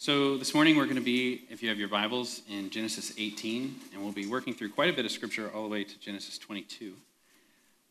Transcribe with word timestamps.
So, 0.00 0.36
this 0.36 0.54
morning 0.54 0.76
we're 0.76 0.84
going 0.84 0.94
to 0.94 1.02
be, 1.02 1.42
if 1.50 1.60
you 1.60 1.68
have 1.70 1.78
your 1.80 1.88
Bibles, 1.88 2.42
in 2.48 2.70
Genesis 2.70 3.12
18, 3.18 3.74
and 3.92 4.00
we'll 4.00 4.12
be 4.12 4.26
working 4.26 4.54
through 4.54 4.68
quite 4.68 4.88
a 4.88 4.92
bit 4.92 5.04
of 5.04 5.10
scripture 5.10 5.50
all 5.52 5.64
the 5.64 5.68
way 5.68 5.82
to 5.82 5.98
Genesis 5.98 6.38
22. 6.38 6.94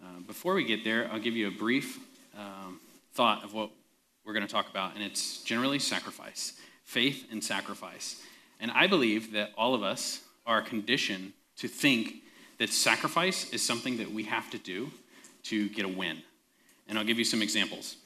Uh, 0.02 0.06
before 0.26 0.54
we 0.54 0.64
get 0.64 0.86
there, 0.86 1.10
I'll 1.12 1.20
give 1.20 1.36
you 1.36 1.50
a 1.50 1.52
brief 1.52 2.00
um, 2.40 2.80
thought 3.12 3.44
of 3.44 3.54
what 3.54 3.72
we're 4.26 4.32
going 4.32 4.48
to 4.48 4.52
talk 4.52 4.70
about, 4.70 4.96
and 4.96 5.04
it's 5.04 5.44
generally 5.44 5.80
sacrifice, 5.80 6.54
faith 6.86 7.28
and 7.30 7.44
sacrifice. 7.44 8.24
And 8.62 8.72
I 8.72 8.88
believe 8.88 9.34
that 9.34 9.52
all 9.58 9.76
of 9.76 9.84
us 9.84 10.22
are 10.46 10.62
conditioned 10.62 11.34
to 11.58 11.68
think 11.68 12.24
that 12.58 12.70
sacrifice 12.70 13.52
is 13.52 13.62
something 13.62 13.98
that 13.98 14.10
we 14.10 14.24
have 14.24 14.50
to 14.52 14.58
do 14.58 14.92
to 15.44 15.68
get 15.68 15.84
a 15.84 15.90
win. 15.90 16.22
And 16.88 16.98
I'll 16.98 17.04
give 17.04 17.20
you 17.20 17.26
some 17.26 17.42
examples. 17.42 17.98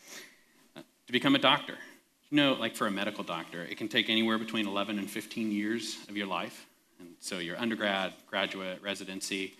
Uh, 0.75 0.81
to 1.05 1.13
become 1.13 1.35
a 1.35 1.39
doctor, 1.39 1.77
you 2.31 2.37
know, 2.37 2.53
like 2.53 2.75
for 2.75 2.87
a 2.87 2.91
medical 2.91 3.23
doctor, 3.23 3.63
it 3.63 3.77
can 3.77 3.89
take 3.89 4.09
anywhere 4.09 4.37
between 4.37 4.65
11 4.65 4.97
and 4.97 5.09
15 5.09 5.51
years 5.51 5.97
of 6.07 6.15
your 6.15 6.27
life. 6.27 6.65
And 6.99 7.09
so 7.19 7.39
your 7.39 7.59
undergrad, 7.59 8.13
graduate, 8.27 8.81
residency, 8.81 9.53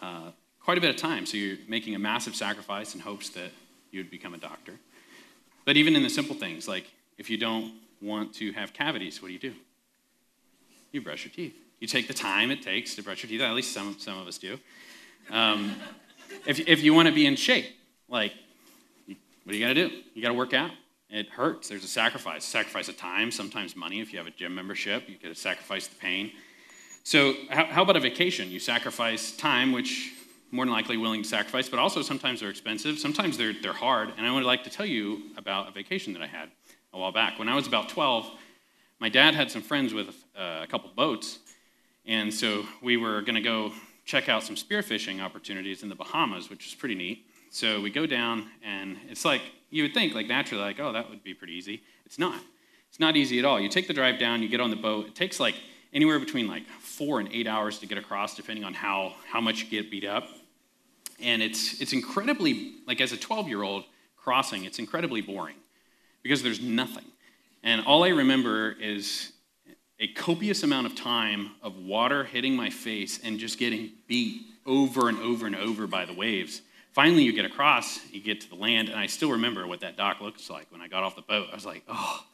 uh, 0.00 0.30
quite 0.60 0.78
a 0.78 0.80
bit 0.80 0.90
of 0.90 0.96
time. 0.96 1.26
So 1.26 1.36
you're 1.36 1.58
making 1.68 1.96
a 1.96 1.98
massive 1.98 2.36
sacrifice 2.36 2.94
in 2.94 3.00
hopes 3.00 3.30
that 3.30 3.50
you 3.90 3.98
would 3.98 4.10
become 4.10 4.32
a 4.32 4.38
doctor. 4.38 4.74
But 5.64 5.76
even 5.76 5.96
in 5.96 6.04
the 6.04 6.10
simple 6.10 6.36
things, 6.36 6.68
like 6.68 6.86
if 7.18 7.28
you 7.28 7.36
don't 7.36 7.74
want 8.00 8.32
to 8.34 8.52
have 8.52 8.72
cavities, 8.72 9.20
what 9.20 9.28
do 9.28 9.34
you 9.34 9.40
do? 9.40 9.54
You 10.92 11.02
brush 11.02 11.24
your 11.24 11.32
teeth. 11.32 11.54
You 11.80 11.88
take 11.88 12.06
the 12.06 12.14
time 12.14 12.52
it 12.52 12.62
takes 12.62 12.94
to 12.94 13.02
brush 13.02 13.24
your 13.24 13.30
teeth. 13.30 13.40
At 13.40 13.52
least 13.54 13.72
some, 13.72 13.96
some 13.98 14.18
of 14.18 14.28
us 14.28 14.38
do. 14.38 14.58
Um, 15.30 15.74
if, 16.46 16.60
if 16.60 16.84
you 16.84 16.94
want 16.94 17.08
to 17.08 17.14
be 17.14 17.26
in 17.26 17.34
shape, 17.34 17.66
like, 18.08 18.32
what 19.06 19.52
are 19.52 19.56
you 19.56 19.64
going 19.64 19.74
to 19.74 19.88
do? 19.88 19.96
You 20.14 20.22
got 20.22 20.28
to 20.28 20.34
work 20.34 20.54
out. 20.54 20.70
It 21.14 21.28
hurts. 21.28 21.68
There's 21.68 21.84
a 21.84 21.88
sacrifice. 21.88 22.44
Sacrifice 22.44 22.88
of 22.88 22.96
time, 22.96 23.30
sometimes 23.30 23.76
money. 23.76 24.00
If 24.00 24.12
you 24.12 24.18
have 24.18 24.26
a 24.26 24.32
gym 24.32 24.52
membership, 24.52 25.08
you 25.08 25.16
got 25.16 25.28
to 25.28 25.36
sacrifice 25.36 25.86
the 25.86 25.94
pain. 25.94 26.32
So, 27.04 27.34
how, 27.50 27.66
how 27.66 27.82
about 27.82 27.94
a 27.94 28.00
vacation? 28.00 28.50
You 28.50 28.58
sacrifice 28.58 29.36
time, 29.36 29.70
which 29.70 30.12
more 30.50 30.64
than 30.64 30.74
likely 30.74 30.96
willing 30.96 31.22
to 31.22 31.28
sacrifice, 31.28 31.68
but 31.68 31.78
also 31.78 32.02
sometimes 32.02 32.40
they're 32.40 32.50
expensive. 32.50 32.98
Sometimes 32.98 33.38
they're, 33.38 33.52
they're 33.52 33.72
hard. 33.72 34.12
And 34.16 34.26
I 34.26 34.32
would 34.32 34.42
like 34.42 34.64
to 34.64 34.70
tell 34.70 34.86
you 34.86 35.22
about 35.36 35.68
a 35.68 35.70
vacation 35.70 36.14
that 36.14 36.22
I 36.22 36.26
had 36.26 36.48
a 36.92 36.98
while 36.98 37.12
back. 37.12 37.38
When 37.38 37.48
I 37.48 37.54
was 37.54 37.68
about 37.68 37.88
12, 37.90 38.28
my 38.98 39.08
dad 39.08 39.36
had 39.36 39.52
some 39.52 39.62
friends 39.62 39.94
with 39.94 40.08
uh, 40.36 40.62
a 40.64 40.66
couple 40.66 40.90
boats. 40.96 41.38
And 42.06 42.34
so 42.34 42.66
we 42.82 42.96
were 42.96 43.20
going 43.20 43.36
to 43.36 43.40
go 43.40 43.72
check 44.04 44.28
out 44.28 44.42
some 44.42 44.56
spearfishing 44.56 45.22
opportunities 45.22 45.84
in 45.84 45.88
the 45.88 45.94
Bahamas, 45.94 46.50
which 46.50 46.66
is 46.66 46.74
pretty 46.74 46.96
neat. 46.96 47.24
So 47.50 47.80
we 47.80 47.90
go 47.90 48.04
down, 48.04 48.48
and 48.64 48.96
it's 49.08 49.24
like, 49.24 49.42
you 49.74 49.82
would 49.82 49.92
think, 49.92 50.14
like, 50.14 50.28
naturally, 50.28 50.62
like, 50.62 50.78
oh, 50.78 50.92
that 50.92 51.10
would 51.10 51.24
be 51.24 51.34
pretty 51.34 51.54
easy. 51.54 51.82
It's 52.06 52.18
not. 52.18 52.40
It's 52.88 53.00
not 53.00 53.16
easy 53.16 53.40
at 53.40 53.44
all. 53.44 53.60
You 53.60 53.68
take 53.68 53.88
the 53.88 53.92
drive 53.92 54.20
down, 54.20 54.40
you 54.40 54.48
get 54.48 54.60
on 54.60 54.70
the 54.70 54.76
boat. 54.76 55.08
It 55.08 55.14
takes 55.16 55.40
like 55.40 55.56
anywhere 55.92 56.20
between 56.20 56.46
like 56.46 56.64
four 56.78 57.18
and 57.18 57.28
eight 57.32 57.48
hours 57.48 57.80
to 57.80 57.86
get 57.86 57.98
across, 57.98 58.36
depending 58.36 58.64
on 58.64 58.72
how, 58.72 59.14
how 59.28 59.40
much 59.40 59.64
you 59.64 59.68
get 59.68 59.90
beat 59.90 60.04
up. 60.04 60.28
And 61.20 61.42
it's, 61.42 61.80
it's 61.80 61.92
incredibly, 61.92 62.74
like 62.86 63.00
as 63.00 63.10
a 63.10 63.16
12 63.16 63.48
year 63.48 63.64
old 63.64 63.82
crossing, 64.16 64.64
it's 64.64 64.78
incredibly 64.78 65.22
boring 65.22 65.56
because 66.22 66.40
there's 66.40 66.60
nothing. 66.60 67.04
And 67.64 67.84
all 67.84 68.04
I 68.04 68.10
remember 68.10 68.70
is 68.70 69.32
a 69.98 70.06
copious 70.06 70.62
amount 70.62 70.86
of 70.86 70.94
time 70.94 71.50
of 71.64 71.76
water 71.78 72.22
hitting 72.22 72.54
my 72.54 72.70
face 72.70 73.18
and 73.24 73.40
just 73.40 73.58
getting 73.58 73.90
beat 74.06 74.42
over 74.66 75.08
and 75.08 75.18
over 75.18 75.46
and 75.46 75.56
over 75.56 75.88
by 75.88 76.04
the 76.04 76.14
waves. 76.14 76.62
Finally, 76.94 77.24
you 77.24 77.32
get 77.32 77.44
across, 77.44 77.98
you 78.12 78.20
get 78.20 78.40
to 78.40 78.48
the 78.48 78.54
land, 78.54 78.88
and 78.88 78.96
I 78.96 79.06
still 79.06 79.32
remember 79.32 79.66
what 79.66 79.80
that 79.80 79.96
dock 79.96 80.20
looks 80.20 80.48
like 80.48 80.70
when 80.70 80.80
I 80.80 80.86
got 80.86 81.02
off 81.02 81.16
the 81.16 81.22
boat. 81.22 81.48
I 81.50 81.54
was 81.56 81.66
like, 81.66 81.82
oh, 81.88 82.24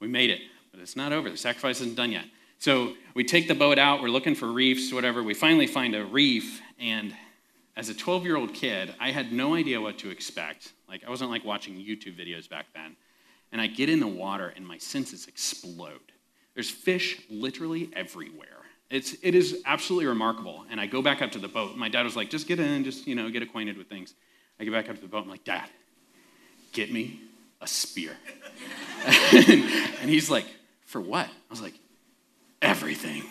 we 0.00 0.06
made 0.06 0.28
it. 0.28 0.42
But 0.70 0.80
it's 0.80 0.96
not 0.96 1.14
over. 1.14 1.30
The 1.30 1.36
sacrifice 1.38 1.80
isn't 1.80 1.96
done 1.96 2.12
yet. 2.12 2.26
So 2.58 2.92
we 3.14 3.24
take 3.24 3.48
the 3.48 3.54
boat 3.54 3.78
out, 3.78 4.02
we're 4.02 4.10
looking 4.10 4.34
for 4.34 4.52
reefs, 4.52 4.92
whatever. 4.92 5.22
We 5.22 5.32
finally 5.32 5.66
find 5.66 5.94
a 5.94 6.04
reef, 6.04 6.60
and 6.78 7.14
as 7.74 7.88
a 7.88 7.94
12 7.94 8.24
year 8.24 8.36
old 8.36 8.52
kid, 8.52 8.94
I 9.00 9.12
had 9.12 9.32
no 9.32 9.54
idea 9.54 9.80
what 9.80 9.96
to 10.00 10.10
expect. 10.10 10.74
Like, 10.90 11.02
I 11.06 11.10
wasn't 11.10 11.30
like 11.30 11.42
watching 11.46 11.74
YouTube 11.74 12.14
videos 12.14 12.46
back 12.50 12.66
then. 12.74 12.96
And 13.50 13.62
I 13.62 13.66
get 13.66 13.88
in 13.88 13.98
the 13.98 14.06
water, 14.06 14.52
and 14.54 14.66
my 14.66 14.76
senses 14.76 15.26
explode. 15.26 16.12
There's 16.52 16.68
fish 16.68 17.22
literally 17.30 17.90
everywhere. 17.94 18.61
It's, 18.92 19.16
it 19.22 19.34
is 19.34 19.62
absolutely 19.64 20.06
remarkable. 20.06 20.66
And 20.70 20.78
I 20.78 20.86
go 20.86 21.00
back 21.00 21.22
up 21.22 21.32
to 21.32 21.38
the 21.38 21.48
boat. 21.48 21.76
My 21.78 21.88
dad 21.88 22.04
was 22.04 22.14
like, 22.14 22.28
just 22.28 22.46
get 22.46 22.60
in, 22.60 22.84
just, 22.84 23.06
you 23.06 23.14
know, 23.14 23.30
get 23.30 23.42
acquainted 23.42 23.78
with 23.78 23.88
things. 23.88 24.12
I 24.60 24.64
get 24.64 24.72
back 24.72 24.90
up 24.90 24.96
to 24.96 25.00
the 25.00 25.08
boat. 25.08 25.24
I'm 25.24 25.30
like, 25.30 25.44
Dad, 25.44 25.68
get 26.72 26.92
me 26.92 27.18
a 27.62 27.66
spear. 27.66 28.12
and, 29.06 29.48
and 30.02 30.10
he's 30.10 30.28
like, 30.28 30.44
for 30.84 31.00
what? 31.00 31.26
I 31.26 31.30
was 31.48 31.62
like, 31.62 31.72
everything. 32.60 33.22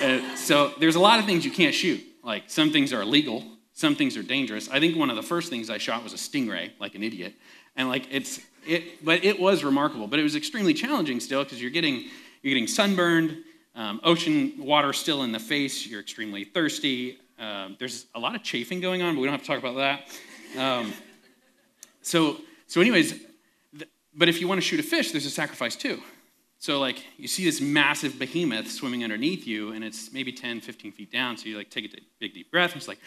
Uh, 0.00 0.36
so 0.36 0.72
there's 0.78 0.94
a 0.94 1.00
lot 1.00 1.18
of 1.18 1.26
things 1.26 1.44
you 1.44 1.50
can't 1.50 1.74
shoot. 1.74 2.00
Like 2.22 2.44
some 2.46 2.70
things 2.70 2.92
are 2.92 3.02
illegal, 3.02 3.44
some 3.72 3.96
things 3.96 4.16
are 4.16 4.22
dangerous. 4.22 4.70
I 4.70 4.78
think 4.78 4.96
one 4.96 5.10
of 5.10 5.16
the 5.16 5.22
first 5.22 5.50
things 5.50 5.68
I 5.68 5.78
shot 5.78 6.04
was 6.04 6.12
a 6.12 6.16
stingray, 6.16 6.70
like 6.78 6.94
an 6.94 7.02
idiot. 7.02 7.34
And 7.74 7.88
like 7.88 8.06
it's 8.10 8.40
it, 8.64 9.04
but 9.04 9.24
it 9.24 9.40
was 9.40 9.64
remarkable. 9.64 10.06
But 10.06 10.20
it 10.20 10.22
was 10.22 10.36
extremely 10.36 10.74
challenging 10.74 11.18
still 11.18 11.42
because 11.42 11.60
you're 11.60 11.72
getting 11.72 12.08
you're 12.42 12.54
getting 12.54 12.68
sunburned, 12.68 13.42
um, 13.74 14.00
ocean 14.04 14.54
water 14.58 14.92
still 14.92 15.22
in 15.22 15.32
the 15.32 15.38
face. 15.38 15.86
You're 15.86 16.00
extremely 16.00 16.44
thirsty. 16.44 17.18
Um, 17.38 17.76
there's 17.78 18.06
a 18.14 18.20
lot 18.20 18.34
of 18.34 18.42
chafing 18.42 18.80
going 18.80 19.02
on, 19.02 19.14
but 19.14 19.20
we 19.20 19.26
don't 19.26 19.32
have 19.32 19.42
to 19.42 19.46
talk 19.46 19.58
about 19.58 19.76
that. 19.76 20.08
Um, 20.58 20.92
so 22.02 22.38
so 22.66 22.80
anyways, 22.80 23.12
th- 23.78 23.90
but 24.14 24.28
if 24.28 24.40
you 24.40 24.48
want 24.48 24.60
to 24.60 24.66
shoot 24.66 24.80
a 24.80 24.82
fish, 24.82 25.12
there's 25.12 25.26
a 25.26 25.30
sacrifice 25.30 25.76
too. 25.76 26.00
So, 26.62 26.78
like, 26.78 27.04
you 27.16 27.26
see 27.26 27.44
this 27.44 27.60
massive 27.60 28.20
behemoth 28.20 28.70
swimming 28.70 29.02
underneath 29.02 29.48
you, 29.48 29.72
and 29.72 29.82
it's 29.82 30.12
maybe 30.12 30.30
10, 30.30 30.60
15 30.60 30.92
feet 30.92 31.10
down. 31.10 31.36
So, 31.36 31.48
you 31.48 31.56
like 31.56 31.70
take 31.70 31.92
a 31.92 31.96
big, 32.20 32.34
deep 32.34 32.52
breath, 32.52 32.70
and 32.70 32.76
it's 32.78 32.86
like, 32.86 33.00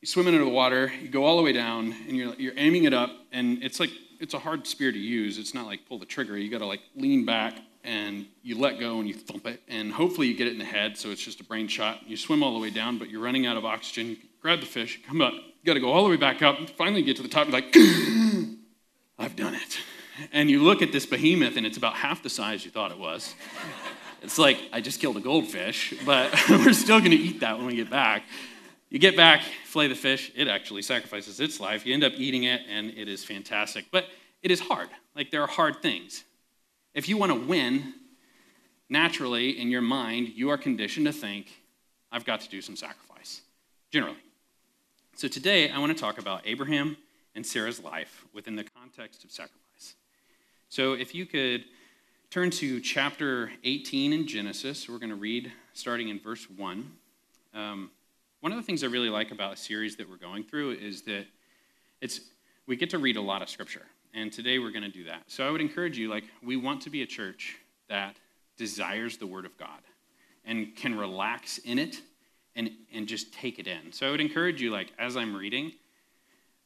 you 0.00 0.06
swim 0.06 0.26
into 0.26 0.38
the 0.38 0.48
water, 0.48 0.90
you 1.02 1.08
go 1.08 1.24
all 1.24 1.36
the 1.36 1.42
way 1.42 1.52
down, 1.52 1.94
and 2.08 2.16
you're, 2.16 2.32
you're 2.36 2.54
aiming 2.56 2.84
it 2.84 2.94
up, 2.94 3.10
and 3.30 3.62
it's 3.62 3.78
like, 3.78 3.90
it's 4.20 4.32
a 4.32 4.38
hard 4.38 4.66
spear 4.66 4.90
to 4.90 4.98
use. 4.98 5.36
It's 5.36 5.52
not 5.52 5.66
like 5.66 5.86
pull 5.86 5.98
the 5.98 6.06
trigger. 6.06 6.38
You 6.38 6.50
got 6.50 6.58
to 6.58 6.66
like 6.66 6.80
lean 6.96 7.26
back 7.26 7.58
and 7.84 8.26
you 8.42 8.58
let 8.58 8.78
go 8.78 8.98
and 8.98 9.08
you 9.08 9.14
thump 9.14 9.46
it, 9.46 9.62
and 9.68 9.92
hopefully 9.92 10.26
you 10.26 10.36
get 10.36 10.46
it 10.46 10.52
in 10.52 10.58
the 10.58 10.64
head, 10.64 10.96
so 10.96 11.10
it's 11.10 11.22
just 11.22 11.40
a 11.40 11.44
brain 11.44 11.68
shot. 11.68 12.06
You 12.06 12.16
swim 12.16 12.42
all 12.42 12.54
the 12.54 12.60
way 12.60 12.70
down, 12.70 12.98
but 12.98 13.10
you're 13.10 13.22
running 13.22 13.46
out 13.46 13.56
of 13.56 13.64
oxygen. 13.64 14.08
You 14.08 14.16
grab 14.40 14.60
the 14.60 14.66
fish, 14.66 15.00
come 15.06 15.20
up, 15.20 15.32
you 15.32 15.64
got 15.64 15.74
to 15.74 15.80
go 15.80 15.90
all 15.92 16.04
the 16.04 16.10
way 16.10 16.16
back 16.16 16.42
up, 16.42 16.58
finally 16.70 17.02
get 17.02 17.16
to 17.16 17.22
the 17.22 17.28
top, 17.28 17.48
you're 17.48 17.52
like, 17.52 17.74
I've 19.18 19.36
done 19.36 19.54
it 19.54 19.78
and 20.32 20.50
you 20.50 20.62
look 20.62 20.82
at 20.82 20.92
this 20.92 21.06
behemoth 21.06 21.56
and 21.56 21.66
it's 21.66 21.76
about 21.76 21.94
half 21.94 22.22
the 22.22 22.30
size 22.30 22.64
you 22.64 22.70
thought 22.70 22.90
it 22.90 22.98
was. 22.98 23.34
It's 24.22 24.38
like, 24.38 24.58
I 24.72 24.80
just 24.80 25.00
killed 25.00 25.16
a 25.16 25.20
goldfish, 25.20 25.94
but 26.04 26.32
we're 26.50 26.72
still 26.72 26.98
going 26.98 27.12
to 27.12 27.16
eat 27.16 27.40
that 27.40 27.56
when 27.56 27.66
we 27.66 27.76
get 27.76 27.90
back. 27.90 28.24
You 28.90 28.98
get 28.98 29.16
back, 29.16 29.42
flay 29.64 29.86
the 29.86 29.94
fish, 29.94 30.32
it 30.34 30.48
actually 30.48 30.82
sacrifices 30.82 31.40
its 31.40 31.60
life. 31.60 31.86
You 31.86 31.94
end 31.94 32.04
up 32.04 32.12
eating 32.16 32.44
it, 32.44 32.62
and 32.68 32.90
it 32.90 33.08
is 33.08 33.24
fantastic. 33.24 33.86
But 33.90 34.06
it 34.42 34.50
is 34.50 34.60
hard. 34.60 34.88
Like, 35.14 35.30
there 35.30 35.42
are 35.42 35.46
hard 35.46 35.80
things. 35.80 36.24
If 36.94 37.08
you 37.08 37.16
want 37.16 37.30
to 37.30 37.38
win, 37.38 37.94
naturally, 38.88 39.60
in 39.60 39.68
your 39.68 39.80
mind, 39.80 40.30
you 40.34 40.50
are 40.50 40.58
conditioned 40.58 41.06
to 41.06 41.12
think, 41.12 41.62
I've 42.10 42.24
got 42.24 42.40
to 42.40 42.48
do 42.48 42.60
some 42.60 42.74
sacrifice, 42.74 43.42
generally. 43.90 44.18
So 45.14 45.28
today, 45.28 45.70
I 45.70 45.78
want 45.78 45.96
to 45.96 46.00
talk 46.00 46.18
about 46.18 46.42
Abraham 46.46 46.96
and 47.36 47.46
Sarah's 47.46 47.82
life 47.82 48.26
within 48.32 48.56
the 48.56 48.64
context 48.64 49.22
of 49.22 49.30
sacrifice. 49.30 49.94
So 50.68 50.94
if 50.94 51.14
you 51.14 51.26
could 51.26 51.64
turn 52.30 52.50
to 52.50 52.80
chapter 52.80 53.52
18 53.62 54.12
in 54.12 54.26
Genesis, 54.26 54.88
we're 54.88 54.98
going 54.98 55.10
to 55.10 55.16
read 55.16 55.52
starting 55.74 56.08
in 56.08 56.18
verse 56.18 56.48
1. 56.50 56.90
Um, 57.54 57.90
one 58.40 58.52
of 58.52 58.58
the 58.58 58.64
things 58.64 58.82
I 58.82 58.88
really 58.88 59.10
like 59.10 59.30
about 59.30 59.52
a 59.52 59.56
series 59.56 59.96
that 59.96 60.08
we're 60.08 60.16
going 60.16 60.42
through 60.42 60.72
is 60.72 61.02
that 61.02 61.26
it's 62.00 62.20
we 62.66 62.76
get 62.76 62.90
to 62.90 62.98
read 62.98 63.16
a 63.16 63.20
lot 63.20 63.42
of 63.42 63.50
scripture. 63.50 63.82
And 64.14 64.32
today 64.32 64.58
we're 64.58 64.72
going 64.72 64.82
to 64.82 64.88
do 64.88 65.04
that. 65.04 65.24
So 65.28 65.46
I 65.46 65.50
would 65.50 65.60
encourage 65.60 65.96
you, 65.96 66.08
like, 66.08 66.24
we 66.42 66.56
want 66.56 66.82
to 66.82 66.90
be 66.90 67.02
a 67.02 67.06
church 67.06 67.56
that 67.88 68.16
desires 68.56 69.16
the 69.16 69.26
Word 69.26 69.46
of 69.46 69.56
God 69.56 69.80
and 70.44 70.74
can 70.74 70.98
relax 70.98 71.58
in 71.58 71.78
it 71.78 72.00
and, 72.56 72.70
and 72.92 73.06
just 73.06 73.32
take 73.32 73.58
it 73.58 73.66
in. 73.66 73.92
So 73.92 74.08
I 74.08 74.10
would 74.10 74.20
encourage 74.20 74.60
you, 74.60 74.70
like, 74.70 74.92
as 74.98 75.16
I'm 75.16 75.36
reading, 75.36 75.72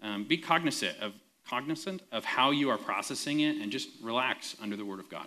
um, 0.02 0.24
be 0.24 0.38
cognizant 0.38 0.98
of 1.00 1.12
cognizant 1.46 2.02
of 2.10 2.24
how 2.24 2.50
you 2.50 2.70
are 2.70 2.78
processing 2.78 3.40
it 3.40 3.56
and 3.56 3.70
just 3.70 3.88
relax 4.02 4.56
under 4.62 4.76
the 4.76 4.84
word 4.84 4.98
of 4.98 5.10
God. 5.10 5.26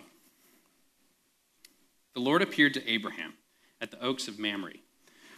The 2.14 2.20
Lord 2.20 2.42
appeared 2.42 2.74
to 2.74 2.90
Abraham 2.90 3.34
at 3.80 3.92
the 3.92 4.02
oaks 4.02 4.26
of 4.26 4.38
Mamre 4.38 4.72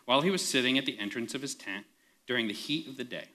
while 0.06 0.22
he 0.22 0.30
was 0.30 0.42
sitting 0.42 0.78
at 0.78 0.86
the 0.86 0.98
entrance 0.98 1.34
of 1.34 1.42
his 1.42 1.54
tent 1.54 1.84
during 2.26 2.46
the 2.48 2.54
heat 2.54 2.88
of 2.88 2.96
the 2.96 3.04
day. 3.04 3.28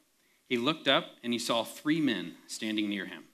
He 0.49 0.57
looked 0.57 0.87
up 0.87 1.05
and 1.23 1.31
he 1.31 1.39
saw 1.39 1.63
three 1.63 2.01
men 2.01 2.33
standing 2.47 2.89
near 2.89 3.05
him. 3.05 3.25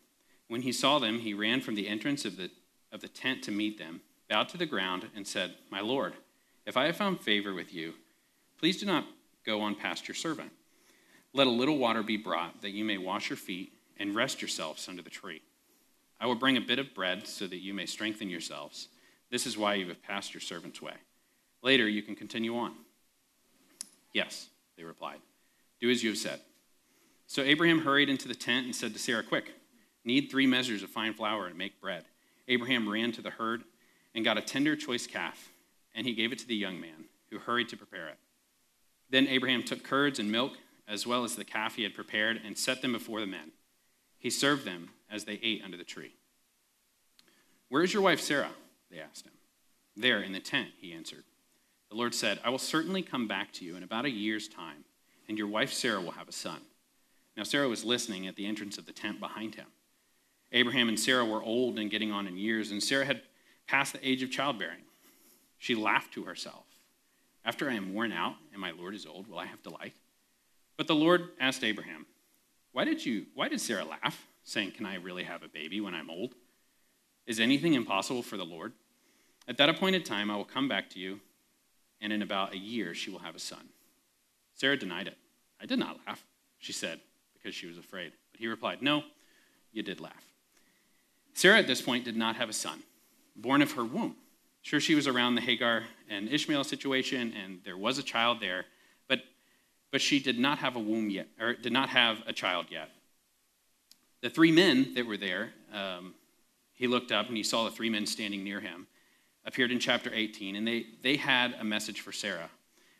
When 0.52 0.64
he 0.64 0.74
saw 0.74 1.00
them, 1.00 1.20
he 1.20 1.34
ran 1.34 1.62
from 1.62 1.76
the 1.76 1.88
entrance 1.88 2.26
of 2.26 2.36
the, 2.36 2.52
of 2.92 3.00
the 3.00 3.08
tent 3.08 3.42
to 3.44 3.52
meet 3.52 3.78
them, 3.78 4.02
bowed 4.30 4.50
to 4.50 4.58
the 4.58 4.66
ground, 4.66 5.08
and 5.16 5.26
said, 5.26 5.56
My 5.70 5.80
Lord, 5.80 6.14
if 6.66 6.76
I 6.76 6.88
have 6.88 6.98
found 6.98 7.22
favor 7.22 7.54
with 7.54 7.74
you, 7.74 7.94
please 8.60 8.78
do 8.78 8.86
not 8.86 9.06
go 9.46 9.62
on 9.62 9.76
past 9.76 10.10
your 10.10 10.16
servant. 10.16 10.52
Let 11.32 11.48
a 11.48 11.50
little 11.50 11.78
water 11.78 12.04
be 12.04 12.18
brought 12.18 12.64
that 12.64 12.72
you 12.72 12.84
may 12.84 12.98
wash 12.98 13.30
your 13.30 13.38
feet 13.38 13.72
and 13.96 14.14
rest 14.14 14.42
yourselves 14.42 14.90
under 14.90 15.02
the 15.02 15.10
tree. 15.10 15.42
I 16.20 16.26
will 16.26 16.36
bring 16.36 16.58
a 16.58 16.62
bit 16.62 16.80
of 16.80 16.94
bread 16.94 17.28
so 17.28 17.48
that 17.48 17.64
you 17.64 17.74
may 17.74 17.86
strengthen 17.86 18.30
yourselves. 18.30 18.90
This 19.30 19.48
is 19.48 19.58
why 19.58 19.76
you 19.76 19.88
have 19.88 20.04
passed 20.04 20.34
your 20.34 20.42
servant's 20.42 20.82
way. 20.82 20.96
Later, 21.64 21.88
you 21.88 22.02
can 22.02 22.14
continue 22.18 22.58
on. 22.58 22.74
Yes, 24.12 24.50
they 24.76 24.84
replied. 24.84 25.22
Do 25.80 25.90
as 25.90 26.04
you 26.04 26.10
have 26.10 26.20
said. 26.20 26.42
So 27.26 27.42
Abraham 27.42 27.84
hurried 27.84 28.10
into 28.10 28.28
the 28.28 28.36
tent 28.36 28.66
and 28.66 28.76
said 28.76 28.92
to 28.92 29.00
Sarah, 29.00 29.24
Quick, 29.24 29.54
knead 30.04 30.30
three 30.30 30.48
measures 30.48 30.84
of 30.84 30.90
fine 30.90 31.14
flour 31.14 31.48
and 31.48 31.58
make 31.58 31.82
bread. 31.82 32.06
Abraham 32.48 32.90
ran 32.90 33.12
to 33.14 33.22
the 33.22 33.30
herd 33.30 33.64
and 34.14 34.26
got 34.26 34.38
a 34.38 34.42
tender 34.42 34.76
choice 34.76 35.08
calf, 35.08 35.50
and 35.96 36.06
he 36.06 36.14
gave 36.14 36.32
it 36.32 36.40
to 36.40 36.48
the 36.48 36.56
young 36.56 36.80
man, 36.80 37.06
who 37.30 37.40
hurried 37.40 37.70
to 37.70 37.78
prepare 37.78 38.08
it. 38.08 38.18
Then 39.10 39.28
Abraham 39.28 39.64
took 39.64 39.84
curds 39.84 40.20
and 40.20 40.32
milk, 40.32 40.54
as 40.88 41.08
well 41.08 41.24
as 41.24 41.36
the 41.36 41.46
calf 41.46 41.76
he 41.76 41.84
had 41.84 41.94
prepared, 41.94 42.42
and 42.44 42.58
set 42.58 42.82
them 42.82 42.94
before 42.94 43.20
the 43.20 43.28
men. 43.28 43.52
He 44.20 44.30
served 44.30 44.66
them 44.66 44.90
as 45.10 45.26
they 45.26 45.40
ate 45.42 45.62
under 45.64 45.78
the 45.78 45.84
tree. 45.84 46.14
Where 47.70 47.84
is 47.84 47.94
your 47.94 48.04
wife 48.04 48.20
Sarah? 48.20 48.52
They 48.90 49.00
asked 49.00 49.26
him. 49.26 49.34
There 49.96 50.22
in 50.22 50.34
the 50.34 50.40
tent, 50.40 50.70
he 50.80 50.94
answered. 50.94 51.24
The 51.90 51.96
Lord 51.96 52.16
said, 52.16 52.40
I 52.44 52.50
will 52.50 52.58
certainly 52.58 53.02
come 53.02 53.28
back 53.28 53.52
to 53.54 53.66
you 53.66 53.76
in 53.76 53.84
about 53.84 54.06
a 54.06 54.10
year's 54.10 54.48
time, 54.48 54.86
and 55.28 55.38
your 55.38 55.48
wife 55.48 55.74
Sarah 55.74 56.02
will 56.02 56.12
have 56.12 56.30
a 56.30 56.34
son. 56.34 56.62
Now, 57.38 57.44
Sarah 57.44 57.70
was 57.70 57.86
listening 57.86 58.28
at 58.28 58.36
the 58.36 58.46
entrance 58.46 58.78
of 58.78 58.86
the 58.86 58.92
tent 58.92 59.20
behind 59.20 59.56
him. 59.56 59.68
Abraham 60.52 60.90
and 60.90 61.00
Sarah 61.00 61.26
were 61.26 61.42
old 61.42 61.80
and 61.80 61.90
getting 61.90 62.12
on 62.12 62.28
in 62.28 62.38
years, 62.38 62.72
and 62.72 62.84
Sarah 62.84 63.06
had 63.06 63.22
passed 63.68 63.94
the 63.94 64.08
age 64.08 64.22
of 64.22 64.32
childbearing. 64.32 64.82
She 65.58 65.76
laughed 65.76 66.14
to 66.14 66.24
herself. 66.24 66.66
After 67.46 67.70
I 67.70 67.74
am 67.74 67.94
worn 67.94 68.12
out 68.12 68.36
and 68.52 68.62
my 68.62 68.72
Lord 68.72 68.94
is 68.94 69.06
old, 69.06 69.28
will 69.28 69.40
I 69.40 69.46
have 69.46 69.64
delight? 69.64 69.94
But 70.78 70.88
the 70.88 70.96
Lord 70.96 71.30
asked 71.40 71.64
Abraham, 71.64 72.06
Why 72.72 72.86
did 72.86 73.06
you 73.06 73.26
why 73.34 73.48
did 73.48 73.62
Sarah 73.62 73.86
laugh, 73.86 74.28
saying, 74.44 74.72
Can 74.72 74.86
I 74.86 74.96
really 74.96 75.24
have 75.24 75.44
a 75.44 75.48
baby 75.48 75.80
when 75.82 75.96
I'm 75.96 76.10
old? 76.10 76.36
Is 77.26 77.40
anything 77.40 77.74
impossible 77.74 78.24
for 78.24 78.38
the 78.38 78.46
Lord? 78.46 78.74
At 79.48 79.58
that 79.58 79.70
appointed 79.70 80.06
time 80.06 80.30
I 80.30 80.36
will 80.36 80.46
come 80.46 80.68
back 80.68 80.90
to 80.92 81.00
you, 81.00 81.20
and 82.00 82.12
in 82.12 82.22
about 82.22 82.54
a 82.54 82.58
year 82.58 82.94
she 82.94 83.10
will 83.10 83.20
have 83.20 83.36
a 83.36 83.40
son. 83.40 83.70
Sarah 84.54 84.78
denied 84.78 85.08
it. 85.08 85.18
I 85.62 85.66
did 85.66 85.80
not 85.80 86.00
laugh, 86.06 86.24
she 86.58 86.74
said, 86.74 87.00
because 87.34 87.56
she 87.56 87.68
was 87.68 87.78
afraid. 87.78 88.12
But 88.32 88.42
he 88.42 88.48
replied, 88.48 88.82
No, 88.82 89.04
you 89.72 89.84
did 89.84 90.00
laugh. 90.00 90.31
Sarah 91.34 91.60
at 91.60 91.68
this 91.68 91.82
point 91.82 92.06
did 92.06 92.16
not 92.16 92.36
have 92.36 92.50
a 92.50 92.54
son, 92.54 92.84
born 93.36 93.62
of 93.62 93.72
her 93.74 93.84
womb. 93.84 94.16
Sure, 94.62 94.80
she 94.80 94.96
was 94.96 95.08
around 95.08 95.36
the 95.36 95.42
Hagar 95.42 95.84
and 96.10 96.30
Ishmael 96.30 96.64
situation, 96.64 97.34
and 97.34 97.60
there 97.66 97.78
was 97.78 97.98
a 97.98 98.04
child 98.04 98.40
there, 98.40 98.66
but, 99.08 99.22
but 99.92 100.02
she 100.02 100.20
did 100.20 100.38
not 100.38 100.60
have 100.60 100.76
a 100.76 100.80
womb 100.80 101.10
yet, 101.10 101.28
or 101.40 101.54
did 101.54 101.74
not 101.74 101.90
have 101.90 102.22
a 102.28 102.34
child 102.34 102.68
yet. 102.70 102.90
The 104.22 104.30
three 104.30 104.52
men 104.52 104.94
that 104.94 105.08
were 105.08 105.18
there, 105.18 105.52
um, 105.74 106.14
he 106.74 106.88
looked 106.88 107.12
up 107.12 107.28
and 107.28 107.36
he 107.36 107.44
saw 107.44 107.64
the 107.64 107.72
three 107.72 107.90
men 107.90 108.06
standing 108.06 108.44
near 108.44 108.60
him, 108.60 108.86
appeared 109.46 109.72
in 109.72 109.80
chapter 109.80 110.12
18, 110.14 110.56
and 110.56 110.68
they, 110.68 110.86
they 111.02 111.16
had 111.16 111.56
a 111.60 111.64
message 111.64 112.02
for 112.02 112.12
Sarah. 112.12 112.50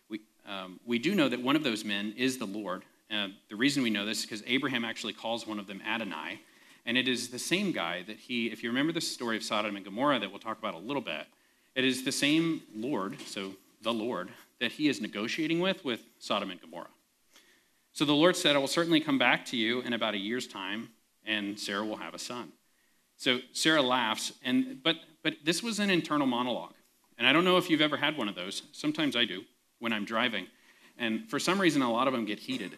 We, 0.10 0.22
um, 0.48 0.80
we 0.84 0.98
do 0.98 1.14
know 1.14 1.30
that 1.30 1.42
one 1.42 1.56
of 1.56 1.64
those 1.64 1.86
men 1.86 2.16
is 2.18 2.40
the 2.40 2.46
Lord. 2.46 2.84
Uh, 3.12 3.28
the 3.50 3.56
reason 3.56 3.84
we 3.84 3.92
know 3.92 4.06
this 4.06 4.20
is 4.20 4.26
because 4.26 4.44
Abraham 4.48 4.84
actually 4.84 5.14
calls 5.14 5.46
one 5.46 5.60
of 5.60 5.68
them 5.68 5.82
Adonai, 5.86 6.42
and 6.86 6.98
it 6.98 7.08
is 7.08 7.30
the 7.30 7.40
same 7.40 7.72
guy 7.72 8.04
that 8.04 8.18
he, 8.18 8.48
if 8.48 8.64
you 8.64 8.70
remember 8.70 8.92
the 8.92 9.02
story 9.02 9.38
of 9.38 9.44
Sodom 9.44 9.76
and 9.76 9.86
Gomorrah 9.86 10.20
that 10.20 10.30
we'll 10.30 10.40
talk 10.40 10.60
about 10.60 10.74
a 10.74 10.80
little 10.80 11.02
bit, 11.02 11.28
it 11.76 11.86
is 11.86 12.04
the 12.04 12.12
same 12.12 12.62
Lord, 12.76 13.20
so 13.22 13.54
the 13.82 13.94
Lord, 13.94 14.30
that 14.60 14.74
he 14.74 14.88
is 14.88 15.02
negotiating 15.02 15.60
with 15.60 15.84
with 15.86 16.02
Sodom 16.20 16.52
and 16.52 16.62
Gomorrah. 16.62 16.88
So 17.94 18.06
the 18.06 18.14
Lord 18.14 18.36
said, 18.36 18.56
I 18.56 18.60
will 18.60 18.68
certainly 18.68 19.00
come 19.00 19.18
back 19.18 19.46
to 19.48 19.58
you 19.58 19.82
in 19.82 19.94
about 19.94 20.14
a 20.14 20.18
year's 20.18 20.48
time, 20.48 20.90
and 21.26 21.60
Sarah 21.60 21.86
will 21.86 21.98
have 21.98 22.14
a 22.14 22.20
son. 22.20 22.52
So 23.18 23.40
Sarah 23.54 23.82
laughs, 23.82 24.34
and 24.44 24.82
but 24.84 24.96
but 25.24 25.36
this 25.44 25.62
was 25.62 25.80
an 25.80 25.90
internal 25.90 26.28
monologue. 26.28 26.74
And 27.18 27.28
I 27.28 27.34
don't 27.34 27.46
know 27.46 27.58
if 27.58 27.70
you've 27.70 27.82
ever 27.82 27.98
had 27.98 28.18
one 28.18 28.28
of 28.28 28.36
those. 28.36 28.64
Sometimes 28.72 29.16
I 29.16 29.26
do 29.26 29.44
when 29.80 29.94
I'm 29.94 30.06
driving. 30.06 30.48
And 30.98 31.30
for 31.30 31.40
some 31.40 31.62
reason, 31.62 31.82
a 31.82 31.92
lot 31.92 32.08
of 32.08 32.14
them 32.14 32.26
get 32.26 32.40
heated. 32.40 32.78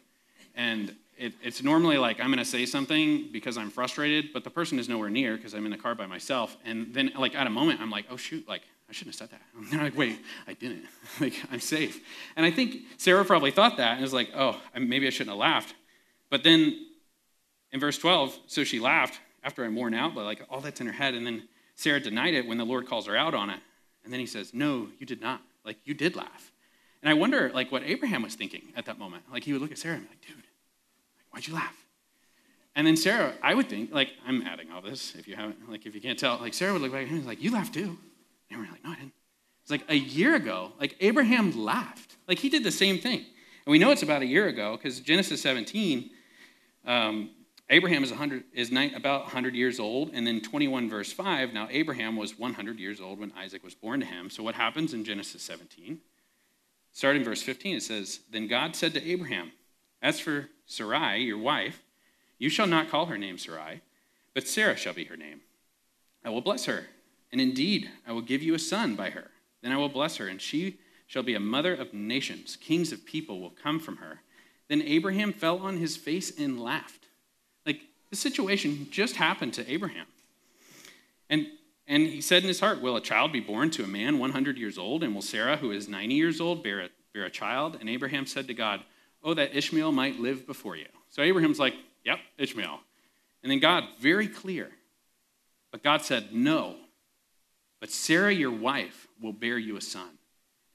And 0.55 0.95
it, 1.17 1.33
it's 1.41 1.63
normally 1.63 1.97
like 1.97 2.19
I'm 2.19 2.27
going 2.27 2.39
to 2.39 2.45
say 2.45 2.65
something 2.65 3.29
because 3.31 3.57
I'm 3.57 3.69
frustrated, 3.69 4.33
but 4.33 4.43
the 4.43 4.49
person 4.49 4.79
is 4.79 4.89
nowhere 4.89 5.09
near 5.09 5.35
because 5.35 5.53
I'm 5.53 5.65
in 5.65 5.71
the 5.71 5.77
car 5.77 5.95
by 5.95 6.05
myself. 6.07 6.57
And 6.65 6.93
then, 6.93 7.11
like, 7.17 7.35
at 7.35 7.47
a 7.47 7.49
moment, 7.49 7.81
I'm 7.81 7.91
like, 7.91 8.05
oh, 8.09 8.17
shoot, 8.17 8.47
like, 8.47 8.63
I 8.89 8.93
shouldn't 8.93 9.15
have 9.15 9.29
said 9.29 9.31
that. 9.31 9.41
And 9.57 9.71
they're 9.71 9.83
like, 9.83 9.97
wait, 9.97 10.19
I 10.47 10.53
didn't. 10.53 10.85
like, 11.19 11.33
I'm 11.51 11.59
safe. 11.59 12.01
And 12.35 12.45
I 12.45 12.51
think 12.51 12.77
Sarah 12.97 13.25
probably 13.25 13.51
thought 13.51 13.77
that 13.77 13.93
and 13.93 14.01
was 14.01 14.13
like, 14.13 14.29
oh, 14.35 14.59
maybe 14.77 15.07
I 15.07 15.09
shouldn't 15.09 15.29
have 15.31 15.39
laughed. 15.39 15.73
But 16.29 16.43
then 16.43 16.87
in 17.71 17.79
verse 17.79 17.97
12, 17.97 18.37
so 18.47 18.63
she 18.63 18.79
laughed 18.79 19.19
after 19.43 19.63
I'm 19.63 19.75
worn 19.75 19.93
out, 19.93 20.15
but 20.15 20.25
like 20.25 20.45
all 20.49 20.61
that's 20.61 20.81
in 20.81 20.87
her 20.87 20.93
head. 20.93 21.13
And 21.13 21.25
then 21.25 21.47
Sarah 21.75 21.99
denied 21.99 22.33
it 22.33 22.47
when 22.47 22.57
the 22.57 22.65
Lord 22.65 22.87
calls 22.87 23.07
her 23.07 23.15
out 23.15 23.33
on 23.33 23.49
it. 23.49 23.59
And 24.03 24.11
then 24.11 24.19
he 24.19 24.25
says, 24.25 24.53
no, 24.53 24.89
you 24.99 25.05
did 25.05 25.21
not. 25.21 25.41
Like, 25.65 25.77
you 25.85 25.93
did 25.93 26.15
laugh. 26.15 26.51
And 27.01 27.09
I 27.09 27.13
wonder, 27.13 27.51
like, 27.53 27.71
what 27.71 27.83
Abraham 27.83 28.21
was 28.21 28.35
thinking 28.35 28.61
at 28.75 28.85
that 28.85 28.99
moment. 28.99 29.23
Like, 29.31 29.43
he 29.43 29.53
would 29.53 29.61
look 29.61 29.71
at 29.71 29.77
Sarah 29.77 29.95
and 29.95 30.03
be 30.03 30.09
like, 30.09 30.21
dude, 30.21 30.42
Why'd 31.33 31.47
you 31.47 31.55
laugh? 31.55 31.75
And 32.75 32.85
then 32.85 32.95
Sarah, 32.95 33.33
I 33.41 33.53
would 33.55 33.69
think, 33.69 33.91
like, 33.91 34.09
I'm 34.25 34.41
adding 34.43 34.71
all 34.71 34.81
this 34.81 35.15
if 35.15 35.27
you 35.27 35.35
haven't, 35.35 35.69
like, 35.69 35.85
if 35.85 35.95
you 35.95 36.01
can't 36.01 36.17
tell, 36.17 36.37
like, 36.37 36.53
Sarah 36.53 36.73
would 36.73 36.81
look 36.81 36.91
back 36.91 37.03
at 37.03 37.07
him 37.07 37.15
and 37.15 37.23
be 37.23 37.27
like, 37.27 37.41
you 37.41 37.51
laughed 37.51 37.73
too. 37.73 37.97
And 38.49 38.59
we're 38.59 38.71
like, 38.71 38.83
no, 38.83 38.91
I 38.91 38.95
didn't. 38.95 39.13
It's 39.63 39.71
like 39.71 39.83
a 39.89 39.95
year 39.95 40.35
ago, 40.35 40.73
like, 40.79 40.95
Abraham 40.99 41.57
laughed. 41.57 42.17
Like, 42.27 42.39
he 42.39 42.49
did 42.49 42.63
the 42.63 42.71
same 42.71 42.99
thing. 42.99 43.19
And 43.19 43.71
we 43.71 43.79
know 43.79 43.91
it's 43.91 44.03
about 44.03 44.21
a 44.21 44.25
year 44.25 44.47
ago 44.47 44.77
because 44.77 44.99
Genesis 44.99 45.41
17, 45.41 46.09
um, 46.85 47.31
Abraham 47.69 48.03
is, 48.03 48.09
100, 48.09 48.43
is 48.53 48.71
about 48.71 49.23
100 49.23 49.55
years 49.55 49.79
old. 49.79 50.11
And 50.13 50.27
then 50.27 50.41
21, 50.41 50.89
verse 50.89 51.11
5, 51.13 51.53
now 51.53 51.67
Abraham 51.71 52.15
was 52.15 52.37
100 52.37 52.79
years 52.79 52.99
old 53.01 53.19
when 53.19 53.31
Isaac 53.37 53.63
was 53.63 53.73
born 53.73 54.01
to 54.01 54.05
him. 54.05 54.29
So 54.29 54.43
what 54.43 54.55
happens 54.55 54.93
in 54.93 55.03
Genesis 55.03 55.41
17? 55.43 55.99
Starting 56.91 57.23
verse 57.23 57.41
15, 57.41 57.77
it 57.77 57.83
says, 57.83 58.19
Then 58.29 58.47
God 58.47 58.75
said 58.75 58.93
to 58.93 59.03
Abraham, 59.09 59.51
As 60.03 60.19
for 60.19 60.49
Sarai, 60.65 61.23
your 61.23 61.37
wife, 61.37 61.81
you 62.37 62.49
shall 62.49 62.67
not 62.67 62.89
call 62.89 63.05
her 63.05 63.17
name 63.17 63.37
Sarai, 63.37 63.81
but 64.33 64.47
Sarah 64.47 64.75
shall 64.75 64.93
be 64.93 65.05
her 65.05 65.15
name. 65.15 65.39
I 66.25 66.29
will 66.29 66.41
bless 66.41 66.65
her, 66.65 66.87
and 67.31 67.39
indeed 67.39 67.89
I 68.05 68.11
will 68.11 68.21
give 68.21 68.43
you 68.43 68.53
a 68.53 68.59
son 68.59 68.95
by 68.95 69.11
her. 69.11 69.31
Then 69.61 69.71
I 69.71 69.77
will 69.77 69.89
bless 69.89 70.17
her, 70.17 70.27
and 70.27 70.41
she 70.41 70.77
shall 71.07 71.23
be 71.23 71.35
a 71.35 71.39
mother 71.39 71.73
of 71.73 71.93
nations. 71.93 72.57
Kings 72.57 72.91
of 72.91 73.05
people 73.05 73.39
will 73.39 73.49
come 73.51 73.79
from 73.79 73.97
her. 73.97 74.19
Then 74.67 74.81
Abraham 74.81 75.31
fell 75.31 75.59
on 75.59 75.77
his 75.77 75.95
face 75.95 76.37
and 76.37 76.59
laughed. 76.59 77.07
Like 77.65 77.81
the 78.09 78.17
situation 78.17 78.87
just 78.91 79.15
happened 79.15 79.53
to 79.53 79.71
Abraham. 79.71 80.07
And 81.29 81.47
and 81.85 82.03
he 82.03 82.21
said 82.21 82.43
in 82.43 82.47
his 82.47 82.61
heart, 82.61 82.81
Will 82.81 82.95
a 82.95 83.01
child 83.01 83.33
be 83.33 83.41
born 83.41 83.69
to 83.71 83.83
a 83.83 83.87
man 83.87 84.17
100 84.17 84.57
years 84.57 84.77
old? 84.77 85.03
And 85.03 85.13
will 85.13 85.21
Sarah, 85.21 85.57
who 85.57 85.71
is 85.71 85.89
90 85.89 86.15
years 86.15 86.39
old, 86.39 86.63
bear 86.63 86.81
a, 86.81 86.89
bear 87.13 87.25
a 87.25 87.29
child? 87.29 87.77
And 87.79 87.89
Abraham 87.89 88.25
said 88.25 88.47
to 88.47 88.53
God, 88.53 88.81
Oh, 89.23 89.33
that 89.33 89.55
Ishmael 89.55 89.91
might 89.91 90.19
live 90.19 90.45
before 90.45 90.75
you. 90.75 90.87
So 91.09 91.21
Abraham's 91.21 91.59
like, 91.59 91.75
Yep, 92.05 92.19
Ishmael. 92.37 92.79
And 93.41 93.51
then 93.51 93.59
God, 93.59 93.85
very 93.99 94.27
clear. 94.27 94.69
But 95.71 95.83
God 95.83 96.01
said, 96.01 96.33
No. 96.33 96.75
But 97.79 97.91
Sarah, 97.91 98.33
your 98.33 98.51
wife, 98.51 99.07
will 99.21 99.33
bear 99.33 99.57
you 99.57 99.75
a 99.75 99.81
son, 99.81 100.17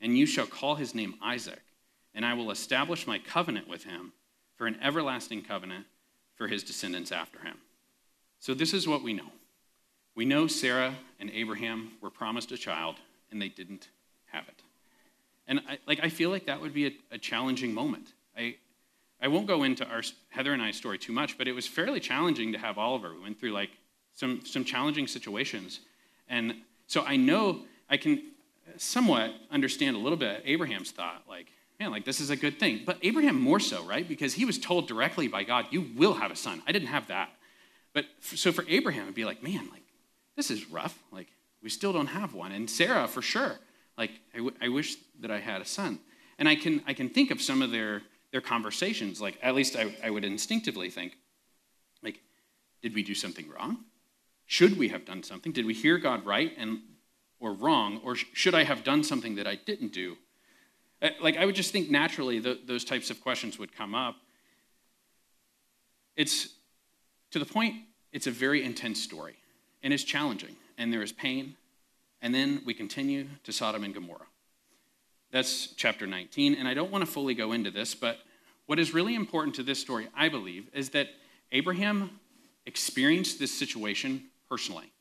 and 0.00 0.16
you 0.16 0.26
shall 0.26 0.46
call 0.46 0.74
his 0.74 0.94
name 0.94 1.14
Isaac, 1.22 1.62
and 2.14 2.24
I 2.24 2.34
will 2.34 2.50
establish 2.50 3.06
my 3.06 3.18
covenant 3.18 3.68
with 3.68 3.84
him 3.84 4.12
for 4.56 4.66
an 4.66 4.76
everlasting 4.82 5.42
covenant 5.42 5.86
for 6.34 6.48
his 6.48 6.62
descendants 6.62 7.12
after 7.12 7.38
him. 7.40 7.56
So 8.40 8.54
this 8.54 8.74
is 8.74 8.86
what 8.86 9.02
we 9.02 9.14
know. 9.14 9.32
We 10.14 10.24
know 10.24 10.46
Sarah 10.48 10.96
and 11.18 11.30
Abraham 11.30 11.92
were 12.02 12.10
promised 12.10 12.52
a 12.52 12.56
child, 12.56 12.96
and 13.30 13.40
they 13.40 13.48
didn't 13.48 13.88
have 14.26 14.46
it. 14.48 14.62
And 15.46 15.60
I, 15.68 15.78
like 15.86 16.00
I 16.02 16.08
feel 16.08 16.30
like 16.30 16.46
that 16.46 16.60
would 16.60 16.74
be 16.74 16.86
a, 16.88 16.92
a 17.12 17.18
challenging 17.18 17.72
moment. 17.72 18.12
I, 18.38 18.54
I 19.21 19.28
won't 19.28 19.47
go 19.47 19.64
into 19.64 19.87
our 19.87 20.02
Heather 20.30 20.52
and 20.52 20.62
I's 20.62 20.76
story 20.76 20.99
too 20.99 21.12
much, 21.12 21.37
but 21.37 21.49
it 21.49 21.52
was 21.52 21.66
fairly 21.66 22.00
challenging 22.00 22.52
to 22.52 22.59
have 22.59 22.78
Oliver. 22.78 23.12
We 23.14 23.21
went 23.21 23.40
through 23.40 23.52
like 23.52 23.71
some 24.14 24.45
some 24.45 24.64
challenging 24.64 25.07
situations, 25.07 25.80
and 26.28 26.54
so 26.87 27.02
I 27.04 27.16
know 27.16 27.62
I 27.90 27.97
can 27.97 28.23
somewhat 28.76 29.33
understand 29.50 29.97
a 29.97 29.99
little 29.99 30.18
bit 30.18 30.42
Abraham's 30.45 30.90
thought, 30.90 31.25
like 31.28 31.49
man, 31.80 31.90
like 31.90 32.04
this 32.04 32.21
is 32.21 32.30
a 32.30 32.37
good 32.37 32.59
thing. 32.59 32.83
But 32.85 32.99
Abraham 33.02 33.40
more 33.40 33.61
so, 33.61 33.85
right? 33.85 34.07
Because 34.07 34.35
he 34.35 34.45
was 34.45 34.59
told 34.59 34.88
directly 34.88 35.28
by 35.28 35.45
God, 35.45 35.66
"You 35.71 35.87
will 35.97 36.14
have 36.14 36.30
a 36.30 36.37
son." 36.37 36.62
I 36.66 36.73
didn't 36.73 36.88
have 36.88 37.09
that, 37.09 37.30
but 37.92 38.07
so 38.21 38.52
for 38.52 38.64
Abraham, 38.68 39.04
it'd 39.04 39.14
be 39.14 39.25
like, 39.25 39.42
man, 39.42 39.68
like 39.71 39.83
this 40.37 40.50
is 40.50 40.71
rough. 40.71 40.99
Like 41.11 41.28
we 41.62 41.71
still 41.71 41.92
don't 41.92 42.07
have 42.07 42.35
one, 42.35 42.52
and 42.52 42.68
Sarah 42.71 43.09
for 43.09 43.23
sure. 43.23 43.59
Like 43.97 44.12
I, 44.33 44.38
w- 44.38 44.57
I 44.61 44.68
wish 44.68 44.97
that 45.21 45.30
I 45.30 45.40
had 45.40 45.61
a 45.61 45.64
son, 45.64 45.99
and 46.38 46.49
I 46.49 46.54
can 46.54 46.83
I 46.87 46.95
can 46.95 47.09
think 47.09 47.30
of 47.30 47.42
some 47.42 47.62
of 47.62 47.71
their 47.71 48.02
their 48.32 48.40
conversations. 48.40 49.20
Like, 49.20 49.38
at 49.42 49.54
least 49.54 49.76
I, 49.76 49.94
I 50.02 50.11
would 50.11 50.25
instinctively 50.25 50.90
think, 50.90 51.16
like, 52.02 52.20
did 52.82 52.94
we 52.94 53.02
do 53.02 53.14
something 53.14 53.49
wrong? 53.49 53.85
Should 54.47 54.78
we 54.78 54.88
have 54.88 55.04
done 55.04 55.23
something? 55.23 55.52
Did 55.52 55.66
we 55.66 55.75
hear 55.75 55.99
God 55.99 56.25
right 56.25 56.52
and 56.56 56.80
or 57.40 57.52
wrong? 57.52 58.00
Or 58.04 58.16
should 58.16 58.54
I 58.54 58.64
have 58.64 58.82
done 58.85 59.04
something 59.04 59.37
that 59.37 59.47
I 59.47 59.54
didn't 59.56 59.92
do? 59.92 60.16
Uh, 61.00 61.11
like, 61.23 61.37
I 61.37 61.44
would 61.47 61.54
just 61.54 61.70
think 61.70 61.90
naturally 61.90 62.38
the, 62.38 62.58
those 62.66 62.85
types 62.85 63.11
of 63.11 63.20
questions 63.20 63.58
would 63.58 63.75
come 63.75 63.94
up. 63.94 64.16
It's 66.16 66.49
to 67.30 67.38
the 67.38 67.47
point, 67.47 67.76
it's 68.12 68.26
a 68.26 68.30
very 68.30 68.64
intense 68.64 69.02
story. 69.02 69.37
and 69.82 69.92
it's 69.92 70.04
challenging, 70.04 70.56
and 70.76 70.92
there 70.92 71.02
is 71.02 71.12
pain. 71.12 71.56
And 72.20 72.35
then 72.35 72.62
we 72.66 72.75
continue 72.75 73.28
to 73.44 73.52
Sodom 73.52 73.85
and 73.85 73.94
Gomorrah. 73.94 74.26
That's 75.30 75.68
chapter 75.76 76.06
19, 76.06 76.54
and 76.54 76.66
I 76.66 76.75
don't 76.75 76.90
want 76.90 77.04
to 77.04 77.11
fully 77.11 77.35
go 77.35 77.52
into 77.52 77.70
this, 77.70 77.94
but 77.94 78.18
what 78.66 78.78
is 78.78 78.94
really 78.94 79.14
important 79.14 79.54
to 79.56 79.62
this 79.62 79.78
story, 79.78 80.08
I 80.14 80.28
believe, 80.28 80.68
is 80.73 80.90
that 80.90 81.08
Abraham 81.52 82.18
experienced 82.66 83.38
this 83.38 83.56
situation 83.56 84.25
personally. 84.49 84.92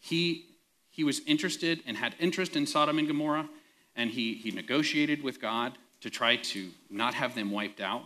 He, 0.00 0.46
he 0.90 1.04
was 1.04 1.20
interested 1.26 1.80
and 1.86 1.96
had 1.96 2.14
interest 2.18 2.56
in 2.56 2.66
Sodom 2.66 2.98
and 2.98 3.06
Gomorrah, 3.06 3.48
and 3.96 4.10
he, 4.10 4.34
he 4.34 4.50
negotiated 4.50 5.22
with 5.22 5.40
God 5.40 5.76
to 6.00 6.10
try 6.10 6.36
to 6.36 6.70
not 6.88 7.14
have 7.14 7.34
them 7.34 7.50
wiped 7.50 7.80
out. 7.80 8.02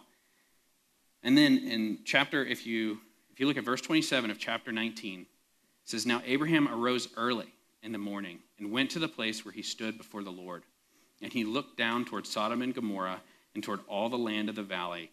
And 1.22 1.36
then 1.36 1.58
in 1.58 1.98
chapter, 2.04 2.44
if 2.44 2.66
you 2.66 2.98
if 3.34 3.40
you 3.40 3.48
look 3.48 3.56
at 3.56 3.64
verse 3.64 3.80
27 3.80 4.30
of 4.30 4.38
chapter 4.38 4.70
19, 4.70 5.22
it 5.22 5.26
says, 5.82 6.06
Now 6.06 6.22
Abraham 6.24 6.68
arose 6.68 7.08
early 7.16 7.52
in 7.82 7.90
the 7.90 7.98
morning 7.98 8.38
and 8.60 8.70
went 8.70 8.90
to 8.92 9.00
the 9.00 9.08
place 9.08 9.44
where 9.44 9.50
he 9.50 9.62
stood 9.62 9.98
before 9.98 10.22
the 10.22 10.30
Lord. 10.30 10.62
And 11.24 11.32
he 11.32 11.42
looked 11.42 11.78
down 11.78 12.04
toward 12.04 12.26
Sodom 12.26 12.60
and 12.60 12.74
Gomorrah 12.74 13.22
and 13.54 13.64
toward 13.64 13.80
all 13.88 14.10
the 14.10 14.18
land 14.18 14.50
of 14.50 14.56
the 14.56 14.62
valley. 14.62 15.10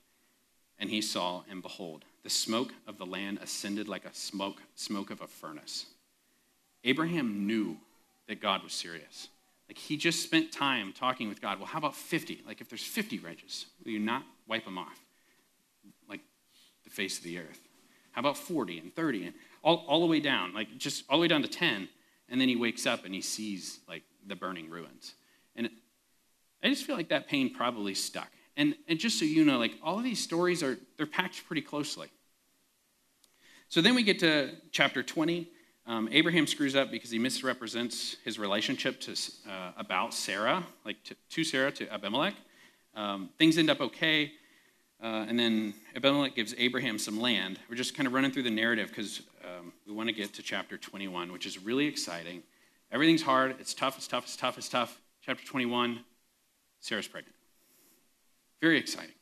And 0.77 0.89
he 0.89 1.01
saw, 1.01 1.43
and 1.49 1.61
behold, 1.61 2.03
the 2.23 2.29
smoke 2.29 2.73
of 2.85 2.97
the 2.97 3.05
land 3.05 3.39
ascended 3.41 3.87
like 3.87 4.03
a 4.03 4.13
smoke, 4.13 4.61
smoke 4.75 5.09
of 5.09 5.21
a 5.21 5.27
furnace. 5.27 5.85
Abraham 6.83 7.47
knew 7.47 7.77
that 8.27 8.41
God 8.41 8.61
was 8.61 8.73
serious. 8.73 9.29
Like 9.69 9.77
he 9.77 9.95
just 9.95 10.21
spent 10.21 10.51
time 10.51 10.91
talking 10.91 11.29
with 11.29 11.41
God. 11.41 11.59
Well, 11.59 11.67
how 11.67 11.77
about 11.77 11.95
50? 11.95 12.43
Like 12.45 12.59
if 12.59 12.67
there's 12.67 12.83
50 12.83 13.19
righteous, 13.19 13.67
will 13.85 13.93
you 13.93 13.99
not 13.99 14.23
wipe 14.49 14.65
them 14.65 14.77
off? 14.77 14.99
Like 16.09 16.19
the 16.83 16.89
face 16.89 17.19
of 17.19 17.23
the 17.23 17.37
earth. 17.37 17.61
How 18.11 18.19
about 18.19 18.37
40 18.37 18.79
and 18.79 18.93
30 18.93 19.27
and 19.27 19.33
all, 19.63 19.85
all 19.87 20.01
the 20.01 20.07
way 20.07 20.19
down, 20.19 20.53
like 20.53 20.77
just 20.77 21.05
all 21.09 21.19
the 21.19 21.21
way 21.21 21.29
down 21.29 21.41
to 21.41 21.47
10. 21.47 21.87
And 22.27 22.41
then 22.41 22.49
he 22.49 22.57
wakes 22.57 22.85
up 22.85 23.05
and 23.05 23.15
he 23.15 23.21
sees 23.21 23.79
like 23.87 24.03
the 24.27 24.35
burning 24.35 24.69
ruins. 24.69 25.13
And 25.55 25.69
I 26.63 26.69
just 26.69 26.85
feel 26.85 26.95
like 26.95 27.09
that 27.09 27.27
pain 27.27 27.53
probably 27.53 27.95
stuck. 27.95 28.29
And, 28.57 28.75
and 28.87 28.99
just 28.99 29.17
so 29.17 29.25
you 29.25 29.43
know, 29.45 29.57
like 29.57 29.73
all 29.81 29.97
of 29.97 30.03
these 30.03 30.19
stories 30.21 30.61
are, 30.61 30.77
they're 30.97 31.05
packed 31.05 31.45
pretty 31.47 31.61
closely. 31.61 32.07
So 33.69 33.81
then 33.81 33.95
we 33.95 34.03
get 34.03 34.19
to 34.19 34.51
chapter 34.71 35.01
20. 35.01 35.49
Um, 35.87 36.09
Abraham 36.11 36.45
screws 36.45 36.75
up 36.75 36.91
because 36.91 37.09
he 37.09 37.17
misrepresents 37.17 38.17
his 38.23 38.37
relationship 38.37 38.99
to, 39.01 39.13
uh, 39.49 39.71
about 39.77 40.13
Sarah, 40.13 40.63
like 40.85 41.03
to, 41.05 41.15
to 41.29 41.43
Sarah, 41.43 41.71
to 41.71 41.91
Abimelech. 41.91 42.35
Um, 42.95 43.29
things 43.37 43.57
end 43.57 43.69
up 43.69 43.81
okay. 43.81 44.33
Uh, 45.01 45.25
and 45.27 45.39
then 45.39 45.73
Abimelech 45.95 46.35
gives 46.35 46.53
Abraham 46.57 46.99
some 46.99 47.19
land. 47.19 47.59
We're 47.69 47.75
just 47.75 47.95
kind 47.95 48.05
of 48.05 48.13
running 48.13 48.31
through 48.31 48.43
the 48.43 48.51
narrative 48.51 48.89
because 48.89 49.21
um, 49.43 49.73
we 49.87 49.93
want 49.93 50.09
to 50.09 50.13
get 50.13 50.33
to 50.33 50.43
chapter 50.43 50.77
21, 50.77 51.31
which 51.31 51.45
is 51.47 51.57
really 51.57 51.87
exciting. 51.87 52.43
Everything's 52.91 53.23
hard. 53.23 53.55
It's 53.59 53.73
tough. 53.73 53.97
It's 53.97 54.07
tough. 54.07 54.25
It's 54.25 54.35
tough. 54.35 54.57
It's 54.57 54.69
tough. 54.69 54.99
Chapter 55.25 55.45
21, 55.45 56.01
Sarah's 56.81 57.07
pregnant. 57.07 57.35
Very 58.59 58.77
exciting. 58.77 59.15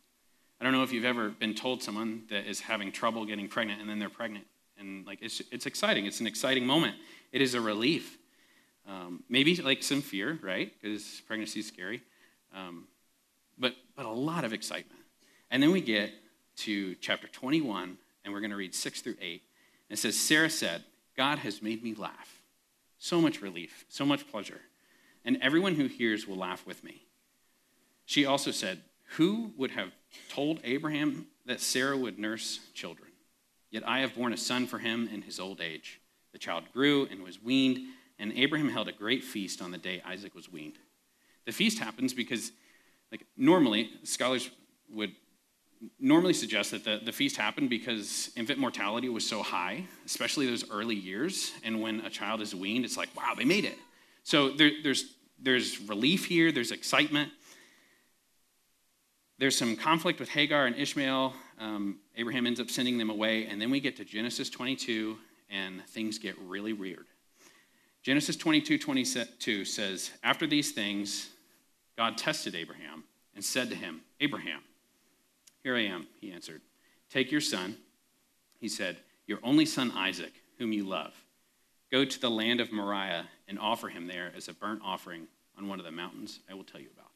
I 0.59 0.63
don't 0.63 0.73
know 0.73 0.83
if 0.83 0.91
you've 0.91 1.05
ever 1.05 1.29
been 1.29 1.53
told 1.53 1.81
someone 1.83 2.23
that 2.29 2.45
is 2.45 2.59
having 2.59 2.91
trouble 2.91 3.25
getting 3.25 3.47
pregnant 3.47 3.79
and 3.79 3.89
then 3.89 3.99
they're 3.99 4.09
pregnant. 4.09 4.45
And 4.77 5.05
like 5.05 5.19
it's, 5.21 5.41
it's 5.51 5.65
exciting. 5.65 6.05
It's 6.05 6.19
an 6.19 6.27
exciting 6.27 6.65
moment. 6.65 6.95
It 7.31 7.41
is 7.41 7.53
a 7.53 7.61
relief. 7.61 8.17
Um, 8.87 9.23
maybe 9.29 9.55
like 9.57 9.83
some 9.83 10.01
fear, 10.01 10.39
right? 10.41 10.73
Because 10.81 11.21
pregnancy 11.27 11.59
is 11.59 11.67
scary. 11.67 12.01
Um, 12.55 12.87
but, 13.57 13.75
but 13.95 14.05
a 14.05 14.11
lot 14.11 14.43
of 14.43 14.53
excitement. 14.53 15.01
And 15.51 15.61
then 15.61 15.71
we 15.71 15.81
get 15.81 16.11
to 16.57 16.95
chapter 16.95 17.27
21, 17.27 17.97
and 18.23 18.33
we're 18.33 18.39
going 18.39 18.51
to 18.51 18.57
read 18.57 18.73
6 18.73 19.01
through 19.01 19.15
8. 19.21 19.41
And 19.89 19.97
it 19.97 19.99
says, 19.99 20.17
Sarah 20.17 20.49
said, 20.49 20.83
God 21.15 21.39
has 21.39 21.61
made 21.61 21.83
me 21.83 21.93
laugh. 21.93 22.41
So 22.97 23.21
much 23.21 23.41
relief, 23.41 23.85
so 23.89 24.05
much 24.05 24.29
pleasure. 24.29 24.61
And 25.23 25.37
everyone 25.41 25.75
who 25.75 25.85
hears 25.85 26.27
will 26.27 26.37
laugh 26.37 26.65
with 26.65 26.83
me. 26.83 27.03
She 28.09 28.25
also 28.25 28.49
said, 28.49 28.81
Who 29.17 29.51
would 29.55 29.69
have 29.69 29.91
told 30.29 30.61
Abraham 30.63 31.27
that 31.45 31.61
Sarah 31.61 31.95
would 31.95 32.17
nurse 32.17 32.59
children? 32.73 33.11
Yet 33.69 33.87
I 33.87 33.99
have 33.99 34.15
borne 34.15 34.33
a 34.33 34.37
son 34.37 34.65
for 34.65 34.79
him 34.79 35.07
in 35.13 35.21
his 35.21 35.39
old 35.39 35.61
age. 35.61 36.01
The 36.31 36.39
child 36.39 36.63
grew 36.73 37.05
and 37.11 37.21
was 37.21 37.39
weaned, 37.39 37.77
and 38.17 38.33
Abraham 38.33 38.67
held 38.67 38.87
a 38.87 38.91
great 38.91 39.23
feast 39.23 39.61
on 39.61 39.69
the 39.69 39.77
day 39.77 40.01
Isaac 40.03 40.33
was 40.33 40.51
weaned. 40.51 40.79
The 41.45 41.51
feast 41.51 41.77
happens 41.77 42.15
because, 42.15 42.51
like, 43.11 43.27
normally 43.37 43.91
scholars 44.01 44.49
would 44.91 45.11
normally 45.99 46.33
suggest 46.33 46.71
that 46.71 46.83
the, 46.83 46.99
the 47.05 47.11
feast 47.11 47.37
happened 47.37 47.69
because 47.69 48.31
infant 48.35 48.57
mortality 48.57 49.07
was 49.09 49.23
so 49.23 49.43
high, 49.43 49.85
especially 50.07 50.47
those 50.47 50.67
early 50.71 50.95
years. 50.95 51.51
And 51.63 51.79
when 51.79 51.99
a 51.99 52.09
child 52.09 52.41
is 52.41 52.55
weaned, 52.55 52.85
it's 52.85 52.97
like, 52.97 53.15
wow, 53.15 53.35
they 53.37 53.45
made 53.45 53.65
it. 53.65 53.77
So 54.23 54.49
there, 54.49 54.71
there's, 54.81 55.13
there's 55.39 55.79
relief 55.81 56.25
here, 56.25 56.51
there's 56.51 56.71
excitement. 56.71 57.31
There's 59.39 59.57
some 59.57 59.77
conflict 59.77 60.19
with 60.19 60.27
Hagar 60.27 60.65
and 60.65 60.75
Ishmael. 60.75 61.33
Um, 61.59 61.99
Abraham 62.17 62.45
ends 62.45 62.59
up 62.59 62.69
sending 62.69 62.97
them 62.97 63.09
away. 63.09 63.45
And 63.45 63.61
then 63.61 63.71
we 63.71 63.79
get 63.79 63.95
to 63.95 64.03
Genesis 64.05 64.49
22, 64.49 65.17
and 65.49 65.81
things 65.87 66.19
get 66.19 66.37
really 66.39 66.73
weird. 66.73 67.05
Genesis 68.03 68.35
22 68.35 68.77
22 68.77 69.63
says, 69.63 70.11
After 70.23 70.45
these 70.45 70.73
things, 70.73 71.29
God 71.95 72.17
tested 72.17 72.53
Abraham 72.53 73.05
and 73.33 73.43
said 73.43 73.69
to 73.69 73.75
him, 73.75 74.01
Abraham, 74.19 74.59
here 75.63 75.77
I 75.77 75.85
am, 75.85 76.07
he 76.19 76.33
answered. 76.33 76.61
Take 77.09 77.31
your 77.31 77.41
son, 77.41 77.77
he 78.59 78.67
said, 78.67 78.97
your 79.25 79.39
only 79.41 79.65
son 79.65 79.91
Isaac, 79.95 80.33
whom 80.57 80.73
you 80.73 80.83
love. 80.83 81.13
Go 81.91 82.03
to 82.03 82.19
the 82.19 82.29
land 82.29 82.59
of 82.59 82.73
Moriah 82.73 83.25
and 83.47 83.57
offer 83.57 83.87
him 83.87 84.07
there 84.07 84.33
as 84.35 84.49
a 84.49 84.53
burnt 84.53 84.81
offering 84.83 85.27
on 85.57 85.69
one 85.69 85.79
of 85.79 85.85
the 85.85 85.91
mountains 85.91 86.41
I 86.49 86.55
will 86.55 86.65
tell 86.65 86.81
you 86.81 86.89
about. 86.93 87.08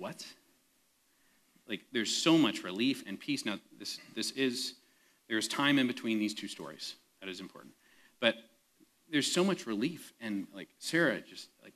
What? 0.00 0.24
Like, 1.68 1.82
there's 1.92 2.10
so 2.10 2.38
much 2.38 2.64
relief 2.64 3.04
and 3.06 3.20
peace. 3.20 3.44
Now, 3.44 3.58
this, 3.78 3.98
this 4.14 4.30
is, 4.30 4.74
there's 5.28 5.46
time 5.46 5.78
in 5.78 5.86
between 5.86 6.18
these 6.18 6.32
two 6.32 6.48
stories. 6.48 6.94
That 7.20 7.28
is 7.28 7.40
important. 7.40 7.74
But 8.18 8.36
there's 9.10 9.30
so 9.30 9.44
much 9.44 9.66
relief. 9.66 10.14
And, 10.18 10.46
like, 10.54 10.68
Sarah 10.78 11.20
just, 11.20 11.48
like, 11.62 11.74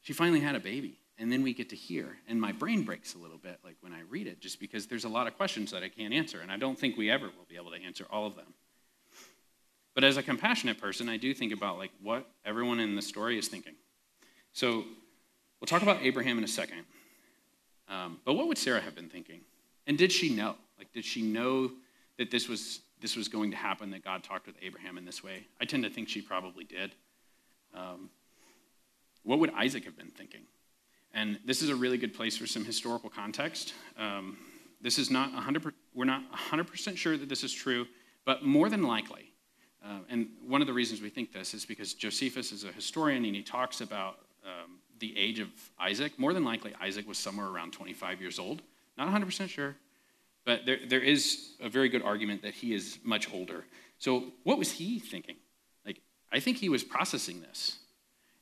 she 0.00 0.14
finally 0.14 0.40
had 0.40 0.54
a 0.54 0.60
baby 0.60 0.98
and 1.18 1.30
then 1.30 1.42
we 1.42 1.54
get 1.54 1.68
to 1.68 1.76
hear 1.76 2.16
and 2.28 2.40
my 2.40 2.50
brain 2.50 2.82
breaks 2.82 3.14
a 3.14 3.18
little 3.18 3.38
bit 3.38 3.58
like 3.64 3.76
when 3.80 3.92
i 3.92 4.00
read 4.10 4.26
it 4.26 4.40
just 4.40 4.58
because 4.58 4.88
there's 4.88 5.04
a 5.04 5.08
lot 5.08 5.28
of 5.28 5.36
questions 5.36 5.70
that 5.70 5.82
i 5.82 5.88
can't 5.88 6.12
answer 6.12 6.40
and 6.40 6.50
i 6.50 6.56
don't 6.56 6.76
think 6.76 6.96
we 6.96 7.08
ever 7.08 7.26
will 7.26 7.46
be 7.48 7.54
able 7.54 7.70
to 7.70 7.80
answer 7.80 8.04
all 8.10 8.26
of 8.26 8.34
them 8.34 8.52
but 9.94 10.02
as 10.02 10.16
a 10.16 10.22
compassionate 10.24 10.80
person 10.80 11.08
i 11.08 11.16
do 11.16 11.32
think 11.32 11.52
about 11.52 11.78
like 11.78 11.92
what 12.02 12.26
everyone 12.44 12.80
in 12.80 12.96
the 12.96 13.02
story 13.02 13.38
is 13.38 13.46
thinking 13.46 13.74
so 14.52 14.84
we'll 15.60 15.66
talk 15.66 15.82
about 15.82 15.98
abraham 16.02 16.36
in 16.36 16.42
a 16.42 16.48
second 16.48 16.84
um, 17.88 18.18
but 18.24 18.34
what 18.34 18.48
would 18.48 18.58
sarah 18.58 18.80
have 18.80 18.94
been 18.94 19.08
thinking? 19.08 19.40
And 19.86 19.98
did 19.98 20.12
she 20.12 20.34
know? 20.34 20.56
Like 20.78 20.92
did 20.92 21.04
she 21.04 21.22
know 21.22 21.70
that 22.18 22.30
this 22.30 22.48
was 22.48 22.80
this 23.00 23.16
was 23.16 23.28
going 23.28 23.50
to 23.50 23.56
happen 23.56 23.90
that 23.90 24.04
god 24.04 24.22
talked 24.22 24.46
with 24.46 24.56
abraham 24.62 24.98
in 24.98 25.04
this 25.04 25.22
way? 25.22 25.46
I 25.60 25.64
tend 25.64 25.84
to 25.84 25.90
think 25.90 26.08
she 26.08 26.22
probably 26.22 26.64
did. 26.64 26.92
Um, 27.74 28.10
what 29.22 29.38
would 29.38 29.50
isaac 29.54 29.84
have 29.84 29.96
been 29.96 30.10
thinking? 30.10 30.42
And 31.12 31.38
this 31.44 31.62
is 31.62 31.68
a 31.68 31.76
really 31.76 31.96
good 31.96 32.12
place 32.12 32.36
for 32.36 32.46
some 32.46 32.64
historical 32.64 33.08
context. 33.08 33.72
Um, 33.96 34.36
this 34.80 34.98
is 34.98 35.10
not 35.10 35.32
100%, 35.32 35.72
we're 35.94 36.04
not 36.04 36.22
100% 36.32 36.96
sure 36.96 37.16
that 37.16 37.28
this 37.28 37.44
is 37.44 37.52
true, 37.52 37.86
but 38.26 38.44
more 38.44 38.68
than 38.68 38.82
likely, 38.82 39.32
uh, 39.84 39.98
and 40.08 40.28
one 40.46 40.60
of 40.60 40.66
the 40.66 40.72
reasons 40.72 41.02
we 41.02 41.10
think 41.10 41.32
this 41.32 41.52
is 41.52 41.64
because 41.64 41.92
Josephus 41.94 42.52
is 42.52 42.64
a 42.64 42.72
historian 42.72 43.24
and 43.24 43.34
he 43.34 43.42
talks 43.42 43.80
about 43.80 44.20
um, 44.44 44.78
the 44.98 45.16
age 45.16 45.40
of 45.40 45.48
Isaac. 45.78 46.18
More 46.18 46.32
than 46.32 46.44
likely, 46.44 46.74
Isaac 46.80 47.06
was 47.06 47.18
somewhere 47.18 47.46
around 47.46 47.72
25 47.72 48.20
years 48.20 48.38
old. 48.38 48.62
Not 48.96 49.08
100% 49.08 49.48
sure, 49.48 49.74
but 50.44 50.66
there, 50.66 50.78
there 50.86 51.00
is 51.00 51.50
a 51.60 51.68
very 51.68 51.88
good 51.88 52.02
argument 52.02 52.42
that 52.42 52.54
he 52.54 52.74
is 52.74 52.98
much 53.02 53.32
older. 53.32 53.64
So, 53.98 54.24
what 54.44 54.58
was 54.58 54.72
he 54.72 54.98
thinking? 54.98 55.36
Like, 55.84 56.00
I 56.32 56.40
think 56.40 56.58
he 56.58 56.68
was 56.68 56.84
processing 56.84 57.40
this. 57.40 57.78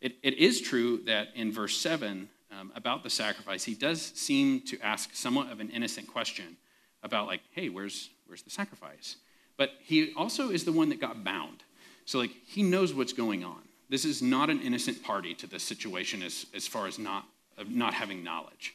It, 0.00 0.16
it 0.22 0.34
is 0.34 0.60
true 0.60 0.98
that 1.06 1.28
in 1.34 1.52
verse 1.52 1.76
7, 1.76 2.28
um, 2.50 2.72
about 2.74 3.02
the 3.02 3.10
sacrifice, 3.10 3.64
he 3.64 3.74
does 3.74 4.02
seem 4.02 4.60
to 4.62 4.78
ask 4.80 5.14
somewhat 5.14 5.50
of 5.50 5.60
an 5.60 5.70
innocent 5.70 6.06
question 6.06 6.56
about, 7.02 7.26
like, 7.26 7.40
hey, 7.52 7.68
where's, 7.68 8.10
where's 8.26 8.42
the 8.42 8.50
sacrifice? 8.50 9.16
But 9.56 9.70
he 9.80 10.12
also 10.16 10.50
is 10.50 10.64
the 10.64 10.72
one 10.72 10.88
that 10.90 11.00
got 11.00 11.24
bound. 11.24 11.62
So, 12.04 12.18
like, 12.18 12.32
he 12.46 12.62
knows 12.62 12.92
what's 12.92 13.12
going 13.12 13.44
on. 13.44 13.62
This 13.92 14.06
is 14.06 14.22
not 14.22 14.48
an 14.48 14.62
innocent 14.62 15.02
party 15.02 15.34
to 15.34 15.46
this 15.46 15.62
situation 15.62 16.22
as, 16.22 16.46
as 16.54 16.66
far 16.66 16.86
as 16.86 16.98
not, 16.98 17.26
not 17.68 17.92
having 17.92 18.24
knowledge. 18.24 18.74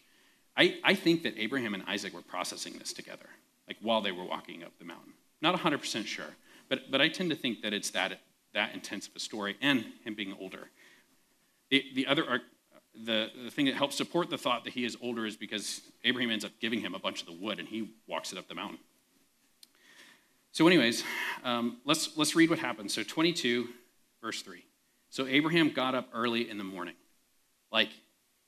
I, 0.55 0.77
I 0.83 0.93
think 0.93 1.23
that 1.23 1.33
Abraham 1.39 1.73
and 1.73 1.83
Isaac 1.87 2.13
were 2.13 2.21
processing 2.21 2.73
this 2.77 2.93
together, 2.93 3.25
like 3.67 3.77
while 3.81 3.99
they 3.99 4.11
were 4.11 4.23
walking 4.23 4.63
up 4.63 4.77
the 4.77 4.85
mountain. 4.85 5.13
Not 5.41 5.59
100% 5.59 6.05
sure, 6.05 6.35
but, 6.69 6.91
but 6.91 7.01
I 7.01 7.07
tend 7.07 7.31
to 7.31 7.35
think 7.35 7.63
that 7.63 7.73
it's 7.73 7.89
that, 7.91 8.19
that 8.53 8.75
intense 8.75 9.07
of 9.07 9.15
a 9.15 9.19
story 9.19 9.57
and 9.59 9.85
him 10.03 10.13
being 10.13 10.35
older. 10.39 10.69
The, 11.71 11.83
the 11.95 12.05
other 12.05 12.41
the, 12.93 13.31
the 13.43 13.49
thing 13.49 13.65
that 13.65 13.73
helps 13.73 13.95
support 13.95 14.29
the 14.29 14.37
thought 14.37 14.65
that 14.65 14.73
he 14.73 14.85
is 14.85 14.95
older 15.01 15.25
is 15.25 15.35
because 15.35 15.81
Abraham 16.03 16.29
ends 16.29 16.45
up 16.45 16.51
giving 16.61 16.79
him 16.79 16.93
a 16.93 16.99
bunch 16.99 17.21
of 17.21 17.25
the 17.25 17.33
wood 17.33 17.57
and 17.57 17.67
he 17.67 17.89
walks 18.05 18.31
it 18.31 18.37
up 18.37 18.47
the 18.47 18.55
mountain. 18.55 18.77
So, 20.51 20.67
anyways, 20.67 21.03
um, 21.43 21.77
let's, 21.85 22.15
let's 22.17 22.35
read 22.35 22.51
what 22.51 22.59
happens. 22.59 22.93
So, 22.93 23.01
22, 23.01 23.67
verse 24.21 24.43
3. 24.43 24.63
So, 25.17 25.25
Abraham 25.25 25.71
got 25.71 25.95
up 25.95 26.09
early 26.13 26.47
in 26.47 26.59
the 26.59 26.63
morning. 26.63 26.93
Like, 27.71 27.89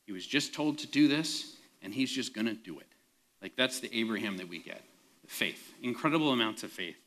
he 0.06 0.12
was 0.12 0.24
just 0.24 0.54
told 0.54 0.78
to 0.78 0.88
do 0.88 1.08
this, 1.08 1.56
and 1.82 1.92
he's 1.92 2.12
just 2.12 2.36
going 2.36 2.46
to 2.46 2.54
do 2.54 2.78
it. 2.78 2.86
Like, 3.42 3.56
that's 3.56 3.80
the 3.80 3.90
Abraham 3.92 4.38
that 4.38 4.48
we 4.48 4.60
get 4.60 4.84
faith, 5.26 5.74
incredible 5.82 6.32
amounts 6.32 6.62
of 6.62 6.72
faith. 6.72 6.98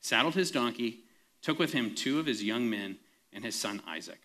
Saddled 0.00 0.34
his 0.34 0.50
donkey, 0.50 1.04
took 1.40 1.60
with 1.60 1.72
him 1.72 1.94
two 1.94 2.18
of 2.18 2.26
his 2.26 2.42
young 2.42 2.68
men 2.68 2.96
and 3.32 3.44
his 3.44 3.54
son 3.54 3.80
Isaac. 3.86 4.18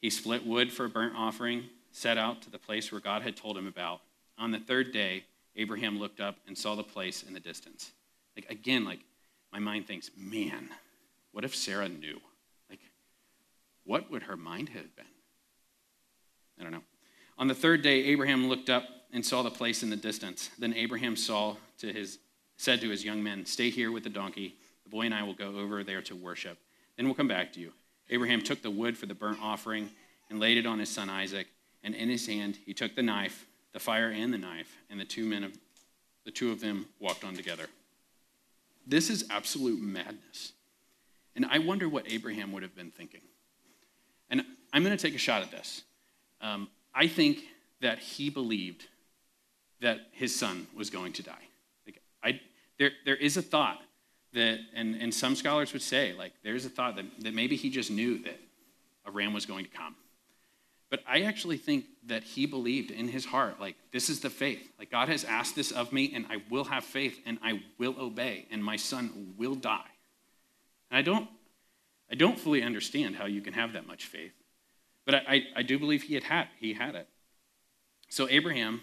He 0.00 0.10
split 0.10 0.46
wood 0.46 0.72
for 0.72 0.84
a 0.84 0.88
burnt 0.88 1.14
offering, 1.16 1.64
set 1.90 2.16
out 2.16 2.40
to 2.42 2.50
the 2.50 2.56
place 2.56 2.92
where 2.92 3.00
God 3.00 3.22
had 3.22 3.36
told 3.36 3.58
him 3.58 3.66
about. 3.66 4.00
On 4.38 4.52
the 4.52 4.60
third 4.60 4.92
day, 4.92 5.24
Abraham 5.56 5.98
looked 5.98 6.20
up 6.20 6.36
and 6.46 6.56
saw 6.56 6.76
the 6.76 6.84
place 6.84 7.24
in 7.24 7.34
the 7.34 7.40
distance. 7.40 7.90
Like, 8.36 8.48
again, 8.48 8.84
like, 8.84 9.00
my 9.52 9.58
mind 9.58 9.88
thinks, 9.88 10.12
man, 10.16 10.68
what 11.32 11.44
if 11.44 11.56
Sarah 11.56 11.88
knew? 11.88 12.20
What 13.84 14.10
would 14.10 14.24
her 14.24 14.36
mind 14.36 14.70
have 14.70 14.94
been? 14.96 15.04
I 16.58 16.62
don't 16.62 16.72
know. 16.72 16.82
On 17.38 17.48
the 17.48 17.54
third 17.54 17.82
day, 17.82 18.04
Abraham 18.04 18.48
looked 18.48 18.70
up 18.70 18.84
and 19.12 19.24
saw 19.24 19.42
the 19.42 19.50
place 19.50 19.82
in 19.82 19.90
the 19.90 19.96
distance. 19.96 20.50
Then 20.58 20.74
Abraham 20.74 21.16
saw 21.16 21.56
to 21.78 21.92
his, 21.92 22.18
said 22.56 22.80
to 22.80 22.90
his 22.90 23.04
young 23.04 23.22
men, 23.22 23.44
Stay 23.46 23.70
here 23.70 23.90
with 23.92 24.04
the 24.04 24.10
donkey. 24.10 24.56
The 24.84 24.90
boy 24.90 25.02
and 25.02 25.14
I 25.14 25.22
will 25.22 25.34
go 25.34 25.56
over 25.58 25.82
there 25.82 26.02
to 26.02 26.16
worship. 26.16 26.58
Then 26.96 27.06
we'll 27.06 27.14
come 27.14 27.28
back 27.28 27.52
to 27.54 27.60
you. 27.60 27.72
Abraham 28.10 28.42
took 28.42 28.62
the 28.62 28.70
wood 28.70 28.96
for 28.96 29.06
the 29.06 29.14
burnt 29.14 29.38
offering 29.42 29.90
and 30.30 30.38
laid 30.38 30.58
it 30.58 30.66
on 30.66 30.78
his 30.78 30.90
son 30.90 31.08
Isaac. 31.08 31.46
And 31.82 31.94
in 31.94 32.08
his 32.08 32.26
hand 32.26 32.58
he 32.64 32.74
took 32.74 32.94
the 32.94 33.02
knife, 33.02 33.46
the 33.72 33.80
fire 33.80 34.10
and 34.10 34.32
the 34.32 34.38
knife, 34.38 34.76
and 34.90 35.00
the 35.00 35.04
two 35.04 35.24
men 35.24 35.44
of 35.44 35.56
the 36.24 36.30
two 36.30 36.50
of 36.50 36.60
them 36.60 36.86
walked 37.00 37.24
on 37.24 37.34
together. 37.34 37.66
This 38.86 39.10
is 39.10 39.26
absolute 39.30 39.80
madness. 39.80 40.52
And 41.36 41.44
I 41.46 41.58
wonder 41.58 41.88
what 41.88 42.10
Abraham 42.10 42.52
would 42.52 42.62
have 42.62 42.74
been 42.74 42.90
thinking. 42.90 43.20
And 44.30 44.44
I'm 44.72 44.82
going 44.82 44.96
to 44.96 45.02
take 45.02 45.14
a 45.14 45.18
shot 45.18 45.42
at 45.42 45.50
this. 45.50 45.82
Um, 46.40 46.68
I 46.94 47.06
think 47.06 47.38
that 47.80 47.98
he 47.98 48.30
believed 48.30 48.86
that 49.80 50.00
his 50.12 50.34
son 50.34 50.66
was 50.74 50.90
going 50.90 51.12
to 51.14 51.22
die. 51.22 51.44
Like, 51.86 52.00
I, 52.22 52.40
there, 52.78 52.92
there 53.04 53.16
is 53.16 53.36
a 53.36 53.42
thought 53.42 53.80
that, 54.32 54.58
and, 54.74 54.94
and 54.96 55.12
some 55.12 55.36
scholars 55.36 55.72
would 55.72 55.82
say, 55.82 56.12
like, 56.12 56.32
there's 56.42 56.64
a 56.64 56.68
thought 56.68 56.96
that, 56.96 57.04
that 57.20 57.34
maybe 57.34 57.56
he 57.56 57.70
just 57.70 57.90
knew 57.90 58.18
that 58.24 58.40
a 59.06 59.10
ram 59.10 59.32
was 59.32 59.46
going 59.46 59.64
to 59.64 59.70
come. 59.70 59.94
But 60.90 61.02
I 61.08 61.22
actually 61.22 61.56
think 61.56 61.86
that 62.06 62.22
he 62.22 62.46
believed 62.46 62.90
in 62.90 63.08
his 63.08 63.24
heart, 63.24 63.60
like, 63.60 63.74
this 63.92 64.08
is 64.08 64.20
the 64.20 64.30
faith. 64.30 64.70
Like, 64.78 64.90
God 64.90 65.08
has 65.08 65.24
asked 65.24 65.56
this 65.56 65.72
of 65.72 65.92
me, 65.92 66.12
and 66.14 66.26
I 66.30 66.42
will 66.50 66.64
have 66.64 66.84
faith, 66.84 67.20
and 67.26 67.38
I 67.42 67.62
will 67.78 67.96
obey, 67.98 68.46
and 68.50 68.62
my 68.62 68.76
son 68.76 69.34
will 69.36 69.54
die. 69.54 69.90
And 70.90 70.98
I 70.98 71.02
don't, 71.02 71.28
I 72.14 72.16
don't 72.16 72.38
fully 72.38 72.62
understand 72.62 73.16
how 73.16 73.26
you 73.26 73.40
can 73.40 73.54
have 73.54 73.72
that 73.72 73.88
much 73.88 74.04
faith. 74.04 74.34
But 75.04 75.16
I, 75.16 75.22
I, 75.26 75.42
I 75.56 75.62
do 75.64 75.80
believe 75.80 76.04
he 76.04 76.14
had, 76.14 76.22
had 76.22 76.46
he 76.60 76.72
had 76.72 76.94
it. 76.94 77.08
So 78.08 78.28
Abraham, 78.30 78.82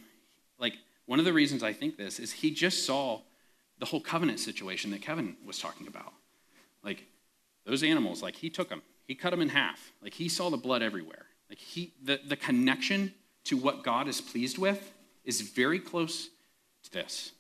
like, 0.60 0.74
one 1.06 1.18
of 1.18 1.24
the 1.24 1.32
reasons 1.32 1.64
I 1.64 1.72
think 1.72 1.96
this 1.96 2.20
is 2.20 2.34
he 2.34 2.52
just 2.52 2.86
saw 2.86 3.22
the 3.80 3.86
whole 3.86 4.02
covenant 4.02 4.42
situation 4.42 4.92
that 4.92 5.02
Kevin 5.02 5.38
was 5.46 5.60
talking 5.60 5.88
about. 5.88 6.12
Like, 6.84 7.06
those 7.66 7.84
animals, 7.84 8.22
like, 8.22 8.36
he 8.36 8.50
took 8.50 8.68
them, 8.68 8.82
he 9.08 9.16
cut 9.16 9.30
them 9.30 9.40
in 9.42 9.48
half. 9.48 9.94
Like, 10.04 10.14
he 10.14 10.28
saw 10.28 10.50
the 10.50 10.58
blood 10.58 10.82
everywhere. 10.82 11.28
Like 11.48 11.60
he, 11.60 11.94
the, 12.04 12.20
the 12.28 12.36
connection 12.36 13.14
to 13.46 13.56
what 13.56 13.82
God 13.82 14.10
is 14.10 14.20
pleased 14.20 14.58
with 14.58 14.92
is 15.24 15.40
very 15.40 15.80
close 15.80 16.28
to 16.84 16.92
this. 16.92 17.32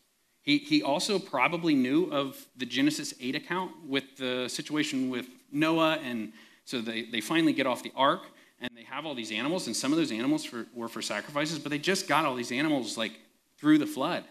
He, 0.41 0.57
he 0.57 0.81
also 0.81 1.19
probably 1.19 1.75
knew 1.75 2.05
of 2.05 2.45
the 2.57 2.65
Genesis 2.65 3.13
8 3.19 3.35
account 3.35 3.71
with 3.87 4.17
the 4.17 4.47
situation 4.47 5.09
with 5.09 5.27
Noah. 5.51 5.99
And 6.03 6.33
so 6.65 6.81
they, 6.81 7.03
they 7.03 7.21
finally 7.21 7.53
get 7.53 7.67
off 7.67 7.83
the 7.83 7.93
ark 7.95 8.23
and 8.59 8.71
they 8.75 8.83
have 8.83 9.05
all 9.05 9.13
these 9.13 9.31
animals. 9.31 9.67
And 9.67 9.75
some 9.75 9.91
of 9.91 9.97
those 9.97 10.11
animals 10.11 10.43
for, 10.43 10.65
were 10.73 10.87
for 10.87 11.01
sacrifices, 11.01 11.59
but 11.59 11.69
they 11.69 11.77
just 11.77 12.07
got 12.07 12.25
all 12.25 12.35
these 12.35 12.51
animals 12.51 12.97
like 12.97 13.13
through 13.57 13.77
the 13.77 13.85
flood. 13.85 14.23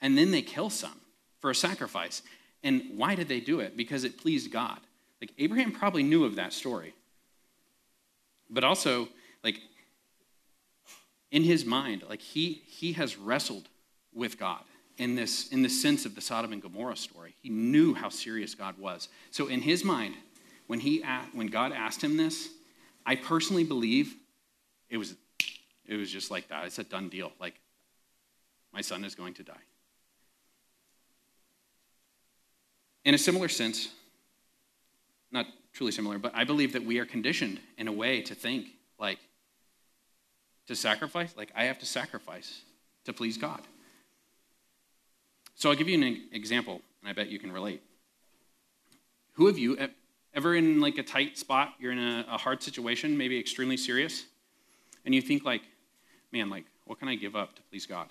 And 0.00 0.16
then 0.16 0.30
they 0.30 0.42
kill 0.42 0.70
some 0.70 1.00
for 1.40 1.50
a 1.50 1.54
sacrifice. 1.54 2.22
And 2.62 2.82
why 2.96 3.16
did 3.16 3.28
they 3.28 3.40
do 3.40 3.58
it? 3.60 3.76
Because 3.76 4.04
it 4.04 4.16
pleased 4.16 4.52
God. 4.52 4.78
Like 5.20 5.32
Abraham 5.38 5.72
probably 5.72 6.04
knew 6.04 6.24
of 6.24 6.36
that 6.36 6.52
story. 6.52 6.94
But 8.48 8.62
also, 8.62 9.08
like 9.42 9.60
in 11.32 11.42
his 11.42 11.64
mind, 11.64 12.04
like 12.08 12.22
he 12.22 12.62
he 12.66 12.92
has 12.92 13.16
wrestled 13.16 13.68
with 14.14 14.38
God 14.38 14.62
in 14.98 15.14
this 15.14 15.48
in 15.48 15.62
the 15.62 15.68
sense 15.68 16.04
of 16.04 16.14
the 16.14 16.20
Sodom 16.20 16.52
and 16.52 16.60
Gomorrah 16.60 16.96
story. 16.96 17.34
He 17.40 17.48
knew 17.48 17.94
how 17.94 18.08
serious 18.08 18.54
God 18.54 18.76
was. 18.78 19.08
So 19.30 19.46
in 19.46 19.62
his 19.62 19.84
mind, 19.84 20.14
when 20.66 20.80
he 20.80 21.02
when 21.32 21.46
God 21.46 21.72
asked 21.72 22.02
him 22.02 22.16
this, 22.16 22.48
I 23.06 23.16
personally 23.16 23.64
believe 23.64 24.14
it 24.90 24.98
was 24.98 25.14
it 25.86 25.96
was 25.96 26.10
just 26.10 26.30
like 26.30 26.48
that. 26.48 26.66
It's 26.66 26.78
a 26.78 26.84
done 26.84 27.08
deal. 27.08 27.32
Like 27.40 27.54
my 28.72 28.80
son 28.80 29.04
is 29.04 29.14
going 29.14 29.34
to 29.34 29.42
die. 29.42 29.54
In 33.04 33.14
a 33.14 33.18
similar 33.18 33.48
sense, 33.48 33.88
not 35.30 35.46
truly 35.72 35.92
similar, 35.92 36.18
but 36.18 36.34
I 36.34 36.44
believe 36.44 36.72
that 36.74 36.84
we 36.84 36.98
are 36.98 37.06
conditioned 37.06 37.60
in 37.78 37.88
a 37.88 37.92
way 37.92 38.20
to 38.22 38.34
think 38.34 38.66
like 38.98 39.18
to 40.66 40.76
sacrifice, 40.76 41.34
like 41.36 41.50
I 41.54 41.64
have 41.64 41.78
to 41.78 41.86
sacrifice 41.86 42.62
to 43.04 43.12
please 43.12 43.38
God. 43.38 43.62
So 45.58 45.68
I'll 45.68 45.76
give 45.76 45.88
you 45.88 46.00
an 46.00 46.28
example, 46.30 46.80
and 47.02 47.10
I 47.10 47.12
bet 47.12 47.30
you 47.30 47.40
can 47.40 47.50
relate. 47.50 47.82
Who 49.32 49.48
of 49.48 49.58
you 49.58 49.76
ever 50.32 50.54
in 50.54 50.80
like 50.80 50.98
a 50.98 51.02
tight 51.02 51.36
spot, 51.36 51.74
you're 51.80 51.90
in 51.90 51.98
a, 51.98 52.24
a 52.30 52.38
hard 52.38 52.62
situation, 52.62 53.18
maybe 53.18 53.36
extremely 53.40 53.76
serious, 53.76 54.26
and 55.04 55.12
you 55.12 55.20
think 55.20 55.44
like, 55.44 55.62
man, 56.32 56.48
like, 56.48 56.64
what 56.84 57.00
can 57.00 57.08
I 57.08 57.16
give 57.16 57.34
up 57.34 57.56
to 57.56 57.62
please 57.62 57.86
God? 57.86 58.06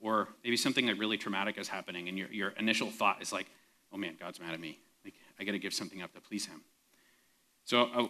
Or 0.00 0.28
maybe 0.42 0.56
something 0.56 0.86
like 0.86 0.98
really 0.98 1.18
traumatic 1.18 1.58
is 1.58 1.68
happening, 1.68 2.08
and 2.08 2.16
your, 2.16 2.32
your 2.32 2.48
initial 2.58 2.90
thought 2.90 3.20
is 3.20 3.30
like, 3.30 3.46
oh 3.92 3.98
man, 3.98 4.16
God's 4.18 4.40
mad 4.40 4.54
at 4.54 4.60
me. 4.60 4.78
Like, 5.04 5.12
I 5.38 5.44
got 5.44 5.52
to 5.52 5.58
give 5.58 5.74
something 5.74 6.00
up 6.00 6.14
to 6.14 6.20
please 6.22 6.46
Him. 6.46 6.62
So 7.66 7.90
i 7.94 7.98
am 7.98 8.08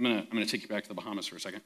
gonna 0.00 0.18
I'm 0.20 0.30
gonna 0.30 0.46
take 0.46 0.62
you 0.62 0.68
back 0.68 0.84
to 0.84 0.88
the 0.88 0.94
Bahamas 0.94 1.26
for 1.26 1.34
a 1.34 1.40
second. 1.40 1.62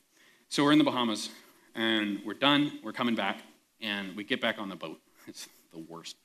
So 0.48 0.64
we're 0.64 0.72
in 0.72 0.78
the 0.78 0.84
Bahamas 0.84 1.28
and 1.74 2.20
we're 2.24 2.32
done. 2.32 2.78
We're 2.82 2.92
coming 2.92 3.14
back 3.14 3.42
and 3.82 4.16
we 4.16 4.24
get 4.24 4.40
back 4.40 4.58
on 4.58 4.70
the 4.70 4.76
boat. 4.76 4.98
It's 5.26 5.48
the 5.74 5.80
worst. 5.80 6.16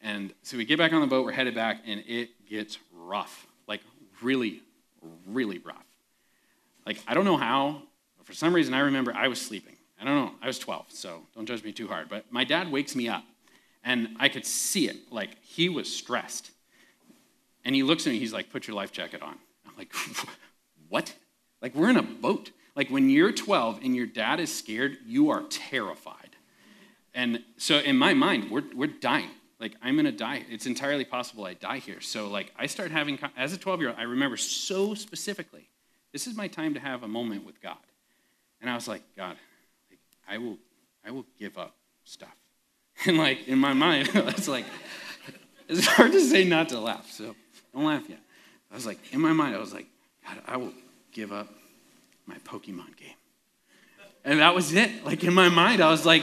And 0.00 0.32
so 0.42 0.56
we 0.56 0.64
get 0.64 0.78
back 0.78 0.92
on 0.92 1.00
the 1.00 1.06
boat, 1.06 1.24
we're 1.24 1.32
headed 1.32 1.54
back, 1.54 1.82
and 1.86 2.04
it 2.06 2.30
gets 2.48 2.78
rough. 2.92 3.46
Like, 3.66 3.80
really, 4.22 4.62
really 5.26 5.58
rough. 5.58 5.84
Like, 6.86 7.02
I 7.08 7.14
don't 7.14 7.24
know 7.24 7.36
how, 7.36 7.82
but 8.16 8.26
for 8.26 8.32
some 8.32 8.54
reason 8.54 8.74
I 8.74 8.80
remember 8.80 9.12
I 9.12 9.28
was 9.28 9.40
sleeping. 9.40 9.74
I 10.00 10.04
don't 10.04 10.14
know. 10.14 10.32
I 10.40 10.46
was 10.46 10.60
12, 10.60 10.86
so 10.90 11.22
don't 11.34 11.46
judge 11.46 11.64
me 11.64 11.72
too 11.72 11.88
hard. 11.88 12.08
But 12.08 12.30
my 12.30 12.44
dad 12.44 12.70
wakes 12.70 12.94
me 12.94 13.08
up, 13.08 13.24
and 13.82 14.16
I 14.20 14.28
could 14.28 14.46
see 14.46 14.88
it. 14.88 15.10
Like, 15.10 15.42
he 15.42 15.68
was 15.68 15.92
stressed. 15.92 16.52
And 17.64 17.74
he 17.74 17.82
looks 17.82 18.06
at 18.06 18.12
me, 18.12 18.20
he's 18.20 18.32
like, 18.32 18.50
Put 18.50 18.68
your 18.68 18.76
life 18.76 18.92
jacket 18.92 19.22
on. 19.22 19.36
I'm 19.66 19.76
like, 19.76 19.92
What? 20.88 21.14
Like, 21.60 21.74
we're 21.74 21.90
in 21.90 21.96
a 21.96 22.02
boat. 22.02 22.52
Like 22.78 22.90
when 22.90 23.10
you're 23.10 23.32
12 23.32 23.80
and 23.82 23.96
your 23.96 24.06
dad 24.06 24.38
is 24.38 24.56
scared, 24.56 24.98
you 25.04 25.30
are 25.30 25.42
terrified. 25.50 26.27
And 27.18 27.42
so 27.56 27.80
in 27.80 27.98
my 27.98 28.14
mind, 28.14 28.48
we're, 28.48 28.62
we're 28.76 28.86
dying. 28.86 29.30
Like 29.58 29.74
I'm 29.82 29.96
gonna 29.96 30.12
die. 30.12 30.44
It's 30.48 30.66
entirely 30.66 31.04
possible 31.04 31.44
I 31.46 31.54
die 31.54 31.78
here. 31.78 32.00
So 32.00 32.28
like 32.28 32.52
I 32.56 32.66
start 32.66 32.92
having, 32.92 33.18
as 33.36 33.52
a 33.52 33.58
12 33.58 33.80
year 33.80 33.88
old, 33.88 33.98
I 33.98 34.04
remember 34.04 34.36
so 34.36 34.94
specifically, 34.94 35.68
this 36.12 36.28
is 36.28 36.36
my 36.36 36.46
time 36.46 36.74
to 36.74 36.80
have 36.80 37.02
a 37.02 37.08
moment 37.08 37.44
with 37.44 37.60
God. 37.60 37.76
And 38.60 38.70
I 38.70 38.76
was 38.76 38.86
like, 38.86 39.02
God, 39.16 39.34
like, 39.90 39.98
I 40.28 40.38
will, 40.38 40.58
I 41.04 41.10
will 41.10 41.26
give 41.36 41.58
up 41.58 41.74
stuff. 42.04 42.34
And 43.06 43.18
like 43.18 43.48
in 43.48 43.58
my 43.58 43.72
mind, 43.72 44.10
it's 44.14 44.46
like, 44.46 44.64
it's 45.68 45.86
hard 45.86 46.12
to 46.12 46.20
say 46.20 46.44
not 46.44 46.68
to 46.68 46.78
laugh. 46.78 47.10
So 47.10 47.34
don't 47.74 47.84
laugh 47.84 48.08
yet. 48.08 48.20
I 48.70 48.76
was 48.76 48.86
like, 48.86 48.98
in 49.12 49.20
my 49.20 49.32
mind, 49.32 49.56
I 49.56 49.58
was 49.58 49.72
like, 49.72 49.86
God, 50.24 50.40
I 50.46 50.56
will 50.56 50.72
give 51.10 51.32
up 51.32 51.48
my 52.26 52.36
Pokemon 52.44 52.96
game. 52.96 53.18
And 54.24 54.38
that 54.38 54.54
was 54.54 54.72
it. 54.72 55.04
Like 55.04 55.24
in 55.24 55.34
my 55.34 55.48
mind, 55.48 55.80
I 55.80 55.90
was 55.90 56.06
like, 56.06 56.22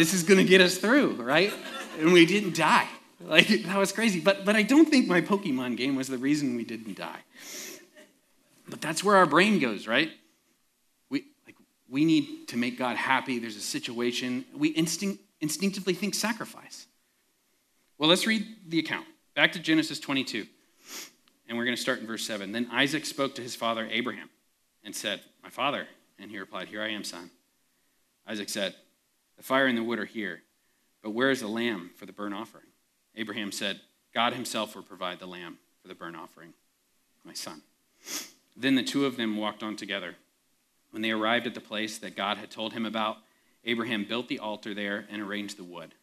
this 0.00 0.14
is 0.14 0.22
going 0.22 0.38
to 0.38 0.44
get 0.44 0.62
us 0.62 0.78
through, 0.78 1.12
right? 1.22 1.52
And 1.98 2.14
we 2.14 2.24
didn't 2.24 2.56
die. 2.56 2.88
Like 3.22 3.48
that 3.48 3.76
was 3.76 3.92
crazy. 3.92 4.18
But 4.18 4.46
but 4.46 4.56
I 4.56 4.62
don't 4.62 4.88
think 4.88 5.06
my 5.06 5.20
Pokemon 5.20 5.76
game 5.76 5.94
was 5.94 6.08
the 6.08 6.16
reason 6.16 6.56
we 6.56 6.64
didn't 6.64 6.96
die. 6.96 7.20
But 8.66 8.80
that's 8.80 9.04
where 9.04 9.16
our 9.16 9.26
brain 9.26 9.58
goes, 9.58 9.86
right? 9.86 10.10
We 11.10 11.26
like 11.44 11.56
we 11.90 12.06
need 12.06 12.48
to 12.48 12.56
make 12.56 12.78
God 12.78 12.96
happy. 12.96 13.38
There's 13.38 13.56
a 13.56 13.60
situation. 13.60 14.46
We 14.56 14.68
instinct, 14.68 15.22
instinctively 15.42 15.92
think 15.92 16.14
sacrifice. 16.14 16.86
Well, 17.98 18.08
let's 18.08 18.26
read 18.26 18.46
the 18.66 18.78
account. 18.78 19.06
Back 19.34 19.52
to 19.52 19.58
Genesis 19.58 20.00
22. 20.00 20.46
And 21.46 21.58
we're 21.58 21.64
going 21.64 21.76
to 21.76 21.82
start 21.82 21.98
in 21.98 22.06
verse 22.06 22.24
7. 22.24 22.52
Then 22.52 22.68
Isaac 22.72 23.04
spoke 23.04 23.34
to 23.34 23.42
his 23.42 23.54
father 23.54 23.86
Abraham 23.90 24.30
and 24.82 24.96
said, 24.96 25.20
My 25.42 25.50
father. 25.50 25.86
And 26.18 26.30
he 26.30 26.38
replied, 26.38 26.68
Here 26.68 26.80
I 26.80 26.88
am, 26.88 27.04
son. 27.04 27.30
Isaac 28.26 28.48
said, 28.48 28.74
The 29.40 29.46
fire 29.46 29.66
and 29.66 29.78
the 29.78 29.82
wood 29.82 29.98
are 29.98 30.04
here, 30.04 30.42
but 31.02 31.12
where 31.12 31.30
is 31.30 31.40
the 31.40 31.48
lamb 31.48 31.92
for 31.96 32.04
the 32.04 32.12
burnt 32.12 32.34
offering? 32.34 32.66
Abraham 33.16 33.52
said, 33.52 33.80
God 34.12 34.34
himself 34.34 34.76
will 34.76 34.82
provide 34.82 35.18
the 35.18 35.26
lamb 35.26 35.56
for 35.80 35.88
the 35.88 35.94
burnt 35.94 36.14
offering, 36.14 36.52
my 37.24 37.32
son. 37.32 37.62
Then 38.54 38.74
the 38.74 38.82
two 38.82 39.06
of 39.06 39.16
them 39.16 39.38
walked 39.38 39.62
on 39.62 39.76
together. 39.76 40.16
When 40.90 41.00
they 41.00 41.10
arrived 41.10 41.46
at 41.46 41.54
the 41.54 41.60
place 41.62 41.96
that 41.96 42.16
God 42.16 42.36
had 42.36 42.50
told 42.50 42.74
him 42.74 42.84
about, 42.84 43.16
Abraham 43.64 44.04
built 44.04 44.28
the 44.28 44.40
altar 44.40 44.74
there 44.74 45.06
and 45.10 45.22
arranged 45.22 45.56
the 45.56 45.64
wood. 45.64 45.94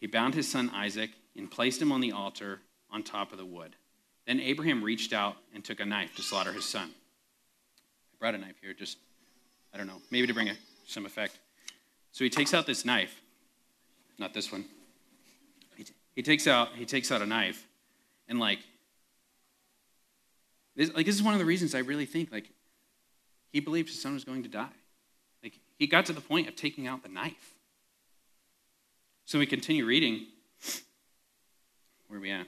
He 0.00 0.08
bound 0.08 0.34
his 0.34 0.50
son 0.50 0.68
Isaac 0.74 1.10
and 1.36 1.48
placed 1.48 1.80
him 1.80 1.92
on 1.92 2.00
the 2.00 2.10
altar 2.10 2.58
on 2.90 3.04
top 3.04 3.30
of 3.30 3.38
the 3.38 3.46
wood. 3.46 3.76
Then 4.26 4.40
Abraham 4.40 4.82
reached 4.82 5.12
out 5.12 5.36
and 5.54 5.64
took 5.64 5.78
a 5.78 5.86
knife 5.86 6.16
to 6.16 6.22
slaughter 6.22 6.52
his 6.52 6.64
son. 6.64 6.90
I 6.90 8.16
brought 8.18 8.34
a 8.34 8.38
knife 8.38 8.56
here, 8.60 8.74
just, 8.74 8.98
I 9.72 9.78
don't 9.78 9.86
know, 9.86 10.02
maybe 10.10 10.26
to 10.26 10.34
bring 10.34 10.48
a, 10.48 10.56
some 10.88 11.06
effect. 11.06 11.38
So 12.14 12.22
he 12.22 12.30
takes 12.30 12.54
out 12.54 12.64
this 12.64 12.84
knife, 12.84 13.20
not 14.20 14.32
this 14.32 14.52
one. 14.52 14.64
He, 15.76 15.84
he 16.14 16.22
takes 16.22 16.46
out 16.46 16.68
he 16.76 16.86
takes 16.86 17.10
out 17.10 17.20
a 17.22 17.26
knife, 17.26 17.66
and 18.28 18.38
like, 18.38 18.60
this, 20.76 20.94
like 20.94 21.06
this 21.06 21.16
is 21.16 21.24
one 21.24 21.34
of 21.34 21.40
the 21.40 21.44
reasons 21.44 21.74
I 21.74 21.80
really 21.80 22.06
think 22.06 22.30
like 22.30 22.50
he 23.50 23.58
believed 23.58 23.88
his 23.88 24.00
son 24.00 24.14
was 24.14 24.22
going 24.22 24.44
to 24.44 24.48
die. 24.48 24.68
Like 25.42 25.58
he 25.76 25.88
got 25.88 26.06
to 26.06 26.12
the 26.12 26.20
point 26.20 26.46
of 26.46 26.54
taking 26.54 26.86
out 26.86 27.02
the 27.02 27.08
knife. 27.08 27.56
So 29.24 29.40
we 29.40 29.46
continue 29.46 29.84
reading. 29.84 30.26
Where 32.06 32.20
are 32.20 32.22
we 32.22 32.30
at? 32.30 32.46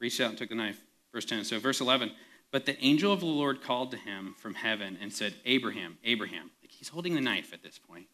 Reached 0.00 0.20
out 0.20 0.28
and 0.28 0.36
took 0.36 0.50
the 0.50 0.54
knife. 0.54 0.78
Verse 1.14 1.24
10. 1.24 1.44
So 1.44 1.58
verse 1.60 1.80
11. 1.80 2.10
But 2.50 2.66
the 2.66 2.78
angel 2.84 3.10
of 3.10 3.20
the 3.20 3.26
Lord 3.26 3.62
called 3.62 3.90
to 3.92 3.96
him 3.96 4.34
from 4.36 4.52
heaven 4.52 4.98
and 5.00 5.10
said, 5.10 5.34
Abraham, 5.46 5.96
Abraham. 6.04 6.50
Like 6.60 6.72
he's 6.72 6.88
holding 6.88 7.14
the 7.14 7.22
knife 7.22 7.54
at 7.54 7.62
this 7.62 7.78
point. 7.78 8.06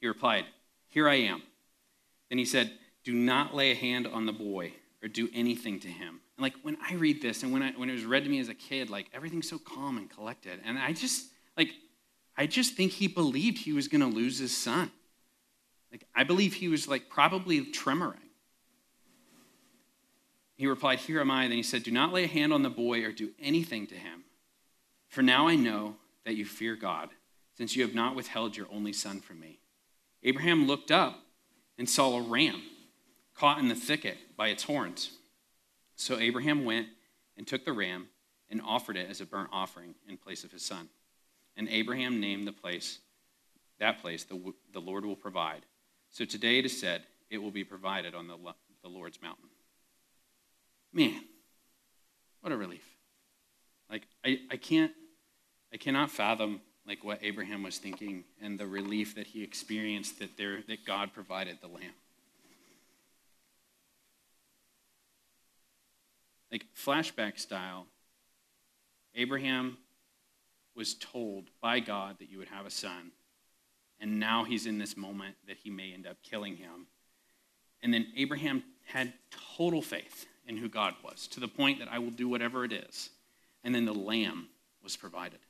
He 0.00 0.06
replied, 0.06 0.44
Here 0.88 1.08
I 1.08 1.16
am. 1.16 1.42
Then 2.28 2.38
he 2.38 2.44
said, 2.44 2.72
Do 3.04 3.14
not 3.14 3.54
lay 3.54 3.72
a 3.72 3.74
hand 3.74 4.06
on 4.06 4.26
the 4.26 4.32
boy 4.32 4.72
or 5.02 5.08
do 5.08 5.28
anything 5.34 5.80
to 5.80 5.88
him. 5.88 6.20
And 6.36 6.42
like 6.42 6.54
when 6.62 6.76
I 6.88 6.94
read 6.94 7.22
this 7.22 7.42
and 7.42 7.52
when, 7.52 7.62
I, 7.62 7.72
when 7.72 7.88
it 7.88 7.92
was 7.92 8.04
read 8.04 8.24
to 8.24 8.30
me 8.30 8.40
as 8.40 8.48
a 8.48 8.54
kid, 8.54 8.90
like 8.90 9.06
everything's 9.12 9.48
so 9.48 9.58
calm 9.58 9.96
and 9.96 10.10
collected. 10.10 10.60
And 10.64 10.78
I 10.78 10.92
just, 10.92 11.26
like, 11.56 11.70
I 12.36 12.46
just 12.46 12.74
think 12.74 12.92
he 12.92 13.08
believed 13.08 13.58
he 13.58 13.72
was 13.72 13.88
going 13.88 14.00
to 14.00 14.06
lose 14.06 14.38
his 14.38 14.56
son. 14.56 14.90
Like, 15.90 16.06
I 16.14 16.24
believe 16.24 16.54
he 16.54 16.68
was 16.68 16.86
like 16.86 17.08
probably 17.08 17.64
tremoring. 17.66 18.16
He 20.56 20.66
replied, 20.66 20.98
Here 20.98 21.20
am 21.20 21.30
I. 21.30 21.48
Then 21.48 21.56
he 21.56 21.62
said, 21.62 21.84
Do 21.84 21.92
not 21.92 22.12
lay 22.12 22.24
a 22.24 22.28
hand 22.28 22.52
on 22.52 22.62
the 22.62 22.70
boy 22.70 23.04
or 23.04 23.12
do 23.12 23.30
anything 23.40 23.86
to 23.86 23.94
him. 23.94 24.24
For 25.08 25.22
now 25.22 25.48
I 25.48 25.56
know 25.56 25.96
that 26.24 26.34
you 26.34 26.44
fear 26.44 26.76
God, 26.76 27.08
since 27.56 27.74
you 27.74 27.82
have 27.82 27.94
not 27.94 28.14
withheld 28.14 28.56
your 28.56 28.66
only 28.70 28.92
son 28.92 29.20
from 29.20 29.40
me. 29.40 29.60
Abraham 30.22 30.66
looked 30.66 30.90
up 30.90 31.20
and 31.78 31.88
saw 31.88 32.16
a 32.16 32.22
ram 32.22 32.62
caught 33.34 33.58
in 33.58 33.68
the 33.68 33.74
thicket 33.74 34.18
by 34.36 34.48
its 34.48 34.64
horns. 34.64 35.12
So 35.94 36.18
Abraham 36.18 36.64
went 36.64 36.88
and 37.36 37.46
took 37.46 37.64
the 37.64 37.72
ram 37.72 38.08
and 38.50 38.60
offered 38.62 38.96
it 38.96 39.08
as 39.08 39.20
a 39.20 39.26
burnt 39.26 39.50
offering 39.52 39.94
in 40.08 40.16
place 40.16 40.44
of 40.44 40.52
his 40.52 40.62
son. 40.62 40.88
And 41.56 41.68
Abraham 41.68 42.20
named 42.20 42.46
the 42.46 42.52
place, 42.52 42.98
that 43.78 44.00
place, 44.00 44.24
the, 44.24 44.54
the 44.72 44.80
Lord 44.80 45.04
will 45.04 45.16
provide. 45.16 45.66
So 46.10 46.24
today 46.24 46.58
it 46.58 46.64
is 46.64 46.78
said, 46.78 47.02
it 47.30 47.38
will 47.38 47.50
be 47.50 47.64
provided 47.64 48.14
on 48.14 48.26
the, 48.26 48.36
the 48.82 48.88
Lord's 48.88 49.20
mountain. 49.20 49.48
Man, 50.92 51.22
what 52.40 52.52
a 52.52 52.56
relief. 52.56 52.84
Like, 53.90 54.02
I, 54.24 54.40
I 54.50 54.56
can't, 54.56 54.92
I 55.72 55.76
cannot 55.76 56.10
fathom 56.10 56.60
like 56.88 57.04
what 57.04 57.18
Abraham 57.22 57.62
was 57.62 57.76
thinking 57.76 58.24
and 58.40 58.58
the 58.58 58.66
relief 58.66 59.14
that 59.14 59.26
he 59.26 59.44
experienced 59.44 60.18
that 60.20 60.38
there 60.38 60.62
that 60.68 60.86
God 60.86 61.12
provided 61.12 61.58
the 61.60 61.68
lamb. 61.68 61.92
Like 66.50 66.64
flashback 66.74 67.38
style, 67.38 67.86
Abraham 69.14 69.76
was 70.74 70.94
told 70.94 71.50
by 71.60 71.78
God 71.80 72.16
that 72.20 72.30
you 72.30 72.38
would 72.38 72.48
have 72.48 72.64
a 72.64 72.70
son, 72.70 73.12
and 74.00 74.18
now 74.18 74.44
he's 74.44 74.64
in 74.64 74.78
this 74.78 74.96
moment 74.96 75.34
that 75.46 75.58
he 75.62 75.68
may 75.68 75.92
end 75.92 76.06
up 76.06 76.16
killing 76.22 76.56
him. 76.56 76.86
And 77.82 77.92
then 77.92 78.06
Abraham 78.16 78.64
had 78.86 79.12
total 79.56 79.82
faith 79.82 80.26
in 80.46 80.56
who 80.56 80.70
God 80.70 80.94
was, 81.04 81.26
to 81.28 81.40
the 81.40 81.48
point 81.48 81.80
that 81.80 81.88
I 81.92 81.98
will 81.98 82.10
do 82.10 82.28
whatever 82.28 82.64
it 82.64 82.72
is. 82.72 83.10
And 83.62 83.74
then 83.74 83.84
the 83.84 83.92
lamb 83.92 84.48
was 84.82 84.96
provided. 84.96 85.40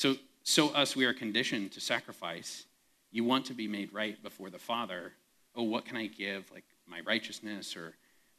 So, 0.00 0.16
so 0.44 0.70
us, 0.70 0.96
we 0.96 1.04
are 1.04 1.12
conditioned 1.12 1.72
to 1.72 1.80
sacrifice. 1.82 2.64
You 3.12 3.22
want 3.22 3.44
to 3.44 3.52
be 3.52 3.68
made 3.68 3.92
right 3.92 4.16
before 4.22 4.48
the 4.48 4.58
Father. 4.58 5.12
Oh, 5.54 5.64
what 5.64 5.84
can 5.84 5.98
I 5.98 6.06
give? 6.06 6.50
Like 6.50 6.64
my 6.86 7.00
righteousness, 7.00 7.76
or 7.76 7.92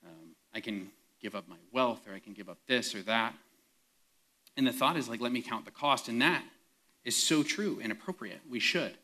um, 0.04 0.30
I 0.56 0.60
can 0.60 0.89
give 1.21 1.36
up 1.36 1.47
my 1.47 1.58
wealth, 1.71 2.08
or 2.10 2.15
I 2.15 2.19
can 2.19 2.34
give 2.34 2.50
up 2.50 2.58
this 2.65 2.95
or 2.95 3.04
that. 3.04 3.36
And 4.58 4.65
the 4.65 4.74
thought 4.74 4.97
is 4.97 5.08
like, 5.08 5.21
let 5.21 5.32
me 5.32 5.43
count 5.43 5.65
the 5.65 5.69
cost. 5.69 6.08
And 6.08 6.19
that 6.24 6.43
is 7.06 7.15
so 7.15 7.43
true 7.43 7.80
and 7.84 7.91
appropriate. 7.91 8.41
We 8.50 8.60
should. 8.60 8.97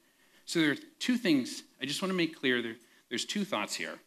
So 0.46 0.60
there 0.60 0.72
are 0.72 0.78
two 0.98 1.18
things 1.18 1.62
I 1.80 1.86
just 1.86 2.02
want 2.02 2.10
to 2.12 2.18
make 2.18 2.40
clear. 2.40 2.64
There, 2.64 2.78
there's 3.10 3.26
two 3.26 3.46
thoughts 3.46 3.76
here. 3.76 4.00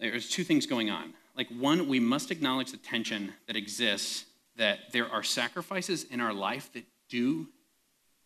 There's 0.00 0.28
two 0.28 0.42
things 0.42 0.66
going 0.66 0.90
on. 0.90 1.14
Like, 1.36 1.46
one, 1.56 1.86
we 1.86 2.00
must 2.00 2.32
acknowledge 2.32 2.72
the 2.72 2.78
tension 2.78 3.32
that 3.46 3.54
exists 3.54 4.24
that 4.56 4.90
there 4.90 5.08
are 5.08 5.22
sacrifices 5.22 6.02
in 6.02 6.20
our 6.20 6.32
life 6.32 6.68
that 6.72 6.82
do 7.08 7.46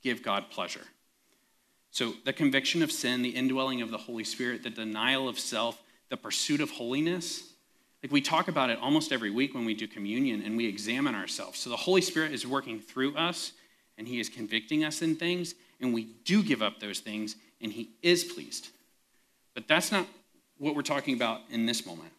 give 0.05 0.23
God 0.23 0.51
pleasure. 0.51 0.85
So, 1.90 2.12
the 2.25 2.33
conviction 2.33 2.83
of 2.83 2.93
sin, 2.93 3.23
the 3.23 3.31
indwelling 3.31 3.81
of 3.81 3.90
the 3.90 3.99
Holy 3.99 4.25
Spirit, 4.25 4.62
the 4.62 4.71
denial 4.71 5.29
of 5.29 5.38
self, 5.38 5.83
the 6.11 6.17
pursuit 6.17 6.61
of 6.61 6.71
holiness, 6.71 7.53
like 8.03 8.12
we 8.12 8.21
talk 8.21 8.49
about 8.49 8.69
it 8.69 8.79
almost 8.81 9.12
every 9.12 9.31
week 9.31 9.55
when 9.55 9.64
we 9.64 9.75
do 9.75 9.88
communion 9.88 10.43
and 10.43 10.57
we 10.57 10.67
examine 10.67 11.14
ourselves. 11.14 11.59
So, 11.59 11.71
the 11.71 11.77
Holy 11.77 12.03
Spirit 12.03 12.33
is 12.33 12.47
working 12.47 12.79
through 12.81 13.17
us 13.17 13.53
and 13.97 14.07
He 14.07 14.21
is 14.21 14.29
convicting 14.29 14.85
us 14.85 15.03
in 15.03 15.17
things, 15.17 15.55
and 15.81 15.95
we 15.95 16.09
do 16.25 16.43
give 16.43 16.62
up 16.62 16.81
those 16.81 17.01
things, 17.01 17.37
and 17.61 17.73
He 17.73 17.90
is 18.03 18.25
pleased. 18.25 18.69
But 19.55 19.69
that's 19.69 19.90
not 19.90 20.07
what 20.59 20.75
we're 20.75 20.83
talking 20.83 21.14
about 21.14 21.43
in 21.51 21.64
this 21.64 21.87
moment. 21.87 22.11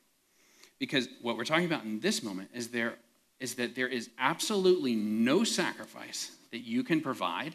Because 0.79 1.07
what 1.21 1.37
we're 1.37 1.45
talking 1.45 1.65
about 1.65 1.83
in 1.83 1.99
this 1.99 2.23
moment 2.23 2.49
is 2.53 2.69
there 2.69 2.95
is 3.41 3.55
that 3.55 3.75
there 3.75 3.89
is 3.89 4.09
absolutely 4.17 4.95
no 4.95 5.43
sacrifice 5.43 6.31
that 6.51 6.59
you 6.59 6.83
can 6.83 7.01
provide 7.01 7.53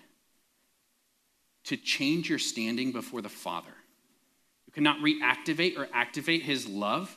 to 1.65 1.77
change 1.77 2.29
your 2.29 2.39
standing 2.39 2.93
before 2.93 3.23
the 3.23 3.29
Father. 3.29 3.73
You 4.67 4.73
cannot 4.73 5.01
reactivate 5.01 5.77
or 5.77 5.89
activate 5.93 6.43
his 6.43 6.67
love 6.67 7.17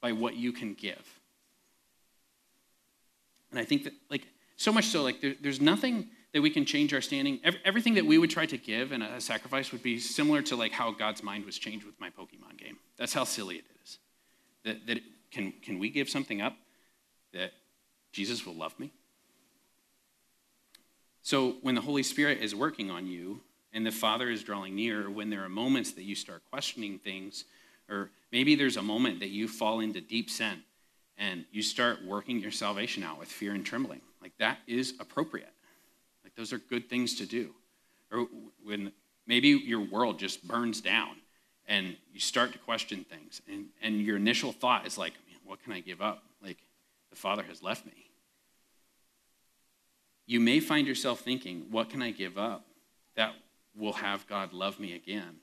by 0.00 0.12
what 0.12 0.36
you 0.36 0.52
can 0.52 0.74
give. 0.74 1.20
And 3.50 3.58
I 3.58 3.64
think 3.64 3.84
that, 3.84 3.92
like, 4.10 4.26
so 4.56 4.72
much 4.72 4.86
so, 4.86 5.02
like, 5.02 5.20
there, 5.20 5.34
there's 5.40 5.60
nothing 5.60 6.08
that 6.32 6.40
we 6.40 6.50
can 6.50 6.64
change 6.64 6.94
our 6.94 7.00
standing. 7.00 7.40
Every, 7.42 7.60
everything 7.64 7.94
that 7.94 8.06
we 8.06 8.18
would 8.18 8.30
try 8.30 8.46
to 8.46 8.56
give 8.56 8.92
in 8.92 9.02
a, 9.02 9.16
a 9.16 9.20
sacrifice 9.20 9.72
would 9.72 9.82
be 9.82 9.98
similar 9.98 10.42
to, 10.42 10.56
like, 10.56 10.72
how 10.72 10.92
God's 10.92 11.22
mind 11.22 11.44
was 11.44 11.58
changed 11.58 11.84
with 11.84 11.98
my 11.98 12.10
Pokemon 12.10 12.56
game. 12.56 12.78
That's 12.96 13.12
how 13.12 13.24
silly 13.24 13.56
it 13.56 13.64
is. 13.82 13.98
That, 14.64 14.86
that 14.86 14.96
it, 14.98 15.02
can, 15.32 15.52
can 15.62 15.78
we 15.78 15.90
give 15.90 16.08
something 16.08 16.40
up 16.40 16.54
that 17.32 17.52
Jesus 18.12 18.46
will 18.46 18.54
love 18.54 18.78
me? 18.78 18.92
So 21.22 21.56
when 21.62 21.74
the 21.74 21.80
Holy 21.80 22.02
Spirit 22.02 22.38
is 22.38 22.54
working 22.54 22.90
on 22.90 23.06
you 23.06 23.40
and 23.72 23.86
the 23.86 23.92
Father 23.92 24.30
is 24.30 24.42
drawing 24.42 24.74
near, 24.74 25.10
when 25.10 25.30
there 25.30 25.44
are 25.44 25.48
moments 25.48 25.92
that 25.92 26.02
you 26.02 26.14
start 26.14 26.42
questioning 26.50 26.98
things, 26.98 27.44
or 27.88 28.10
maybe 28.32 28.54
there's 28.54 28.76
a 28.76 28.82
moment 28.82 29.20
that 29.20 29.28
you 29.28 29.48
fall 29.48 29.80
into 29.80 30.00
deep 30.00 30.30
sin 30.30 30.62
and 31.18 31.44
you 31.52 31.62
start 31.62 32.04
working 32.04 32.40
your 32.40 32.50
salvation 32.50 33.02
out 33.02 33.18
with 33.18 33.28
fear 33.28 33.52
and 33.52 33.64
trembling, 33.64 34.00
like 34.22 34.32
that 34.38 34.58
is 34.66 34.94
appropriate. 34.98 35.52
Like 36.24 36.34
those 36.34 36.52
are 36.52 36.58
good 36.58 36.88
things 36.88 37.16
to 37.16 37.26
do. 37.26 37.50
Or 38.10 38.26
when 38.64 38.92
maybe 39.26 39.48
your 39.48 39.80
world 39.80 40.18
just 40.18 40.46
burns 40.46 40.80
down 40.80 41.16
and 41.66 41.96
you 42.12 42.18
start 42.18 42.52
to 42.52 42.58
question 42.58 43.04
things, 43.04 43.42
and, 43.48 43.66
and 43.80 44.00
your 44.00 44.16
initial 44.16 44.50
thought 44.50 44.86
is 44.86 44.98
like, 44.98 45.12
what 45.44 45.62
can 45.62 45.72
I 45.72 45.80
give 45.80 46.00
up? 46.00 46.22
Like, 46.42 46.58
the 47.10 47.16
Father 47.16 47.42
has 47.42 47.62
left 47.62 47.86
me 47.86 48.09
you 50.30 50.38
may 50.38 50.60
find 50.60 50.86
yourself 50.86 51.22
thinking, 51.22 51.66
what 51.72 51.90
can 51.90 52.00
I 52.00 52.12
give 52.12 52.38
up 52.38 52.64
that 53.16 53.34
will 53.76 53.94
have 53.94 54.28
God 54.28 54.52
love 54.52 54.78
me 54.78 54.94
again? 54.94 55.38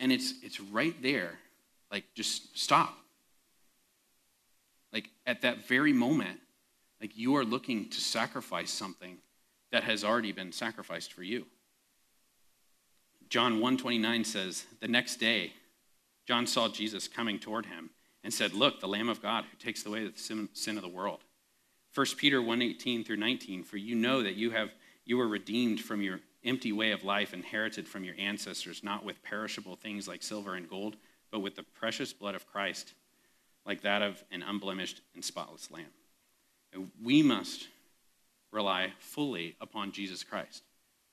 And 0.00 0.10
it's, 0.10 0.34
it's 0.42 0.58
right 0.58 1.00
there. 1.04 1.38
Like, 1.92 2.02
just 2.12 2.58
stop. 2.58 2.98
Like, 4.92 5.10
at 5.24 5.42
that 5.42 5.68
very 5.68 5.92
moment, 5.92 6.40
like 7.00 7.16
you 7.16 7.36
are 7.36 7.44
looking 7.44 7.88
to 7.90 8.00
sacrifice 8.00 8.72
something 8.72 9.18
that 9.70 9.84
has 9.84 10.02
already 10.02 10.32
been 10.32 10.50
sacrificed 10.50 11.12
for 11.12 11.22
you. 11.22 11.46
John 13.28 13.60
129 13.60 14.24
says, 14.24 14.66
The 14.80 14.88
next 14.88 15.20
day, 15.20 15.52
John 16.26 16.48
saw 16.48 16.68
Jesus 16.68 17.06
coming 17.06 17.38
toward 17.38 17.66
him 17.66 17.90
and 18.24 18.34
said, 18.34 18.52
Look, 18.52 18.80
the 18.80 18.88
Lamb 18.88 19.08
of 19.08 19.22
God 19.22 19.44
who 19.44 19.56
takes 19.64 19.86
away 19.86 20.08
the 20.08 20.48
sin 20.54 20.76
of 20.76 20.82
the 20.82 20.88
world. 20.88 21.20
1 21.96 22.18
Peter 22.18 22.42
1:18 22.42 23.06
through 23.06 23.16
19, 23.16 23.64
for 23.64 23.78
you 23.78 23.94
know 23.94 24.22
that 24.22 24.34
you 24.34 24.50
have 24.50 24.74
you 25.06 25.16
were 25.16 25.26
redeemed 25.26 25.80
from 25.80 26.02
your 26.02 26.20
empty 26.44 26.70
way 26.70 26.90
of 26.90 27.04
life 27.04 27.32
inherited 27.32 27.88
from 27.88 28.04
your 28.04 28.14
ancestors, 28.18 28.84
not 28.84 29.02
with 29.02 29.22
perishable 29.22 29.76
things 29.76 30.06
like 30.06 30.22
silver 30.22 30.56
and 30.56 30.68
gold, 30.68 30.96
but 31.30 31.40
with 31.40 31.56
the 31.56 31.62
precious 31.62 32.12
blood 32.12 32.34
of 32.34 32.46
Christ, 32.46 32.92
like 33.64 33.80
that 33.80 34.02
of 34.02 34.22
an 34.30 34.42
unblemished 34.42 35.00
and 35.14 35.24
spotless 35.24 35.70
lamb. 35.70 35.86
And 36.74 36.90
we 37.02 37.22
must 37.22 37.68
rely 38.50 38.92
fully 38.98 39.56
upon 39.58 39.90
Jesus 39.92 40.22
Christ. 40.22 40.64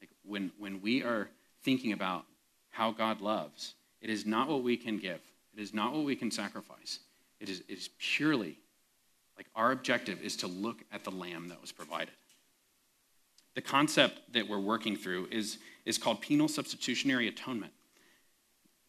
Like 0.02 0.10
when, 0.24 0.52
when 0.58 0.82
we 0.82 1.02
are 1.02 1.30
thinking 1.62 1.94
about 1.94 2.26
how 2.72 2.92
God 2.92 3.22
loves, 3.22 3.76
it 4.02 4.10
is 4.10 4.26
not 4.26 4.50
what 4.50 4.64
we 4.64 4.76
can 4.76 4.98
give, 4.98 5.22
it 5.56 5.62
is 5.62 5.74
not 5.74 5.94
what 5.94 6.04
we 6.04 6.18
can 6.18 6.30
sacrifice. 6.30 7.00
It 7.40 7.48
is, 7.48 7.64
it 7.70 7.78
is 7.78 7.90
purely 8.00 8.58
like 9.38 9.48
our 9.56 9.72
objective 9.72 10.22
is 10.22 10.36
to 10.38 10.48
look 10.48 10.84
at 10.92 11.04
the 11.04 11.12
lamb 11.12 11.50
that 11.50 11.62
was 11.62 11.72
provided. 11.72 12.14
The 13.56 13.62
concept 13.62 14.34
that 14.34 14.48
we're 14.48 14.60
working 14.60 14.96
through 14.96 15.28
is, 15.32 15.60
is 15.86 15.98
called 15.98 16.22
penal 16.22 16.48
substitutionary 16.48 17.28
atonement. 17.28 17.74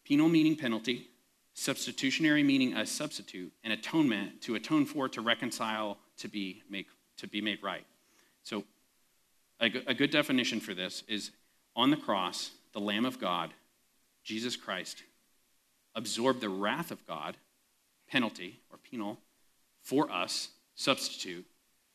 Penal 0.03 0.29
meaning 0.29 0.55
penalty, 0.55 1.07
substitutionary 1.53 2.43
meaning 2.43 2.73
a 2.73 2.85
substitute, 2.85 3.51
and 3.63 3.73
atonement 3.73 4.41
to 4.41 4.55
atone 4.55 4.85
for, 4.85 5.07
to 5.09 5.21
reconcile, 5.21 5.97
to 6.17 6.27
be, 6.27 6.63
make, 6.69 6.87
to 7.17 7.27
be 7.27 7.41
made 7.41 7.61
right. 7.63 7.85
So, 8.43 8.63
a, 9.61 9.71
a 9.87 9.93
good 9.93 10.11
definition 10.11 10.59
for 10.59 10.73
this 10.73 11.03
is 11.07 11.31
on 11.75 11.89
the 11.89 11.97
cross, 11.97 12.51
the 12.73 12.79
Lamb 12.79 13.05
of 13.05 13.19
God, 13.19 13.53
Jesus 14.23 14.55
Christ, 14.55 15.03
absorbed 15.95 16.41
the 16.41 16.49
wrath 16.49 16.91
of 16.91 17.05
God, 17.07 17.37
penalty 18.09 18.59
or 18.71 18.77
penal, 18.77 19.19
for 19.85 20.11
us, 20.11 20.49
substitute, 20.73 21.45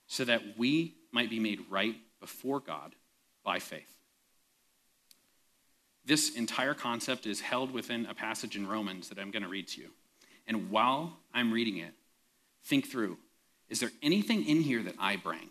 so 0.07 0.25
that 0.25 0.57
we 0.57 0.95
might 1.11 1.29
be 1.29 1.41
made 1.41 1.61
right 1.69 1.97
before 2.21 2.61
God 2.61 2.95
by 3.45 3.59
faith. 3.59 3.97
This 6.05 6.37
entire 6.37 6.73
concept 6.73 7.27
is 7.27 7.41
held 7.41 7.73
within 7.73 8.07
a 8.07 8.15
passage 8.15 8.57
in 8.57 8.67
Romans 8.67 9.09
that 9.09 9.19
I'm 9.19 9.33
going 9.33 9.43
to 9.43 9.49
read 9.49 9.67
to 9.69 9.81
you. 9.81 9.89
And 10.47 10.71
while 10.71 11.19
I'm 11.35 11.53
reading 11.53 11.79
it, 11.79 11.93
think 12.65 12.89
through 12.89 13.19
is 13.69 13.79
there 13.79 13.93
anything 14.03 14.45
in 14.47 14.63
here 14.63 14.83
that 14.83 14.97
I 14.99 15.15
bring? 15.15 15.49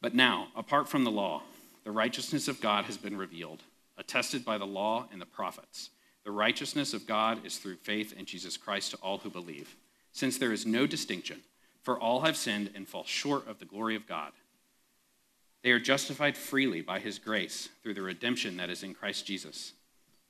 But 0.00 0.14
now, 0.14 0.48
apart 0.56 0.88
from 0.88 1.04
the 1.04 1.10
law, 1.12 1.42
the 1.84 1.92
righteousness 1.92 2.48
of 2.48 2.60
God 2.60 2.86
has 2.86 2.96
been 2.96 3.16
revealed, 3.16 3.62
attested 3.96 4.44
by 4.44 4.58
the 4.58 4.66
law 4.66 5.06
and 5.12 5.20
the 5.20 5.26
prophets. 5.26 5.90
The 6.24 6.32
righteousness 6.32 6.92
of 6.92 7.06
God 7.06 7.46
is 7.46 7.58
through 7.58 7.76
faith 7.76 8.12
in 8.18 8.24
Jesus 8.24 8.56
Christ 8.56 8.90
to 8.90 8.96
all 8.98 9.18
who 9.18 9.30
believe, 9.30 9.76
since 10.12 10.38
there 10.38 10.52
is 10.52 10.66
no 10.66 10.86
distinction, 10.86 11.40
for 11.82 11.98
all 11.98 12.20
have 12.20 12.36
sinned 12.36 12.70
and 12.74 12.88
fall 12.88 13.04
short 13.04 13.46
of 13.48 13.58
the 13.58 13.64
glory 13.64 13.96
of 13.96 14.06
God. 14.06 14.32
They 15.62 15.70
are 15.70 15.80
justified 15.80 16.36
freely 16.36 16.80
by 16.82 17.00
his 17.00 17.18
grace 17.18 17.68
through 17.82 17.94
the 17.94 18.02
redemption 18.02 18.56
that 18.58 18.70
is 18.70 18.82
in 18.82 18.94
Christ 18.94 19.26
Jesus. 19.26 19.72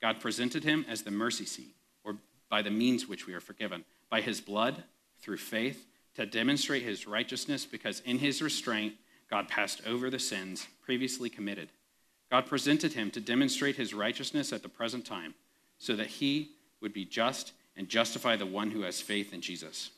God 0.01 0.19
presented 0.19 0.63
him 0.63 0.85
as 0.89 1.03
the 1.03 1.11
mercy 1.11 1.45
seat, 1.45 1.75
or 2.03 2.15
by 2.49 2.61
the 2.61 2.71
means 2.71 3.07
which 3.07 3.27
we 3.27 3.33
are 3.33 3.41
forgiven, 3.41 3.85
by 4.09 4.21
his 4.21 4.41
blood, 4.41 4.83
through 5.21 5.37
faith, 5.37 5.85
to 6.15 6.25
demonstrate 6.25 6.83
his 6.83 7.05
righteousness, 7.05 7.65
because 7.65 8.01
in 8.01 8.17
his 8.17 8.41
restraint, 8.41 8.93
God 9.29 9.47
passed 9.47 9.81
over 9.85 10.09
the 10.09 10.19
sins 10.19 10.67
previously 10.81 11.29
committed. 11.29 11.69
God 12.31 12.45
presented 12.45 12.93
him 12.93 13.11
to 13.11 13.21
demonstrate 13.21 13.75
his 13.75 13.93
righteousness 13.93 14.51
at 14.51 14.63
the 14.63 14.69
present 14.69 15.05
time, 15.05 15.35
so 15.77 15.95
that 15.95 16.07
he 16.07 16.51
would 16.81 16.93
be 16.93 17.05
just 17.05 17.53
and 17.75 17.87
justify 17.87 18.35
the 18.35 18.45
one 18.45 18.71
who 18.71 18.81
has 18.81 19.01
faith 19.01 19.33
in 19.33 19.41
Jesus. 19.41 19.91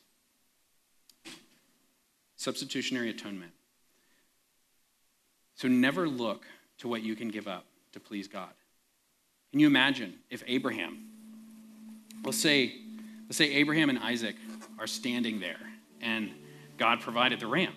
Substitutionary 2.35 3.09
atonement. 3.09 3.51
So 5.55 5.67
never 5.67 6.07
look 6.07 6.45
to 6.79 6.87
what 6.87 7.03
you 7.03 7.15
can 7.15 7.29
give 7.29 7.47
up 7.47 7.65
to 7.93 7.99
please 7.99 8.27
God. 8.27 8.49
Can 9.51 9.59
you 9.59 9.67
imagine 9.67 10.15
if 10.29 10.43
Abraham, 10.47 11.09
let's 12.23 12.39
say, 12.39 12.73
let's 13.27 13.37
say 13.37 13.53
Abraham 13.53 13.89
and 13.89 13.99
Isaac 13.99 14.35
are 14.79 14.87
standing 14.87 15.39
there 15.39 15.59
and 16.01 16.31
God 16.77 17.01
provided 17.01 17.39
the 17.39 17.47
ram. 17.47 17.73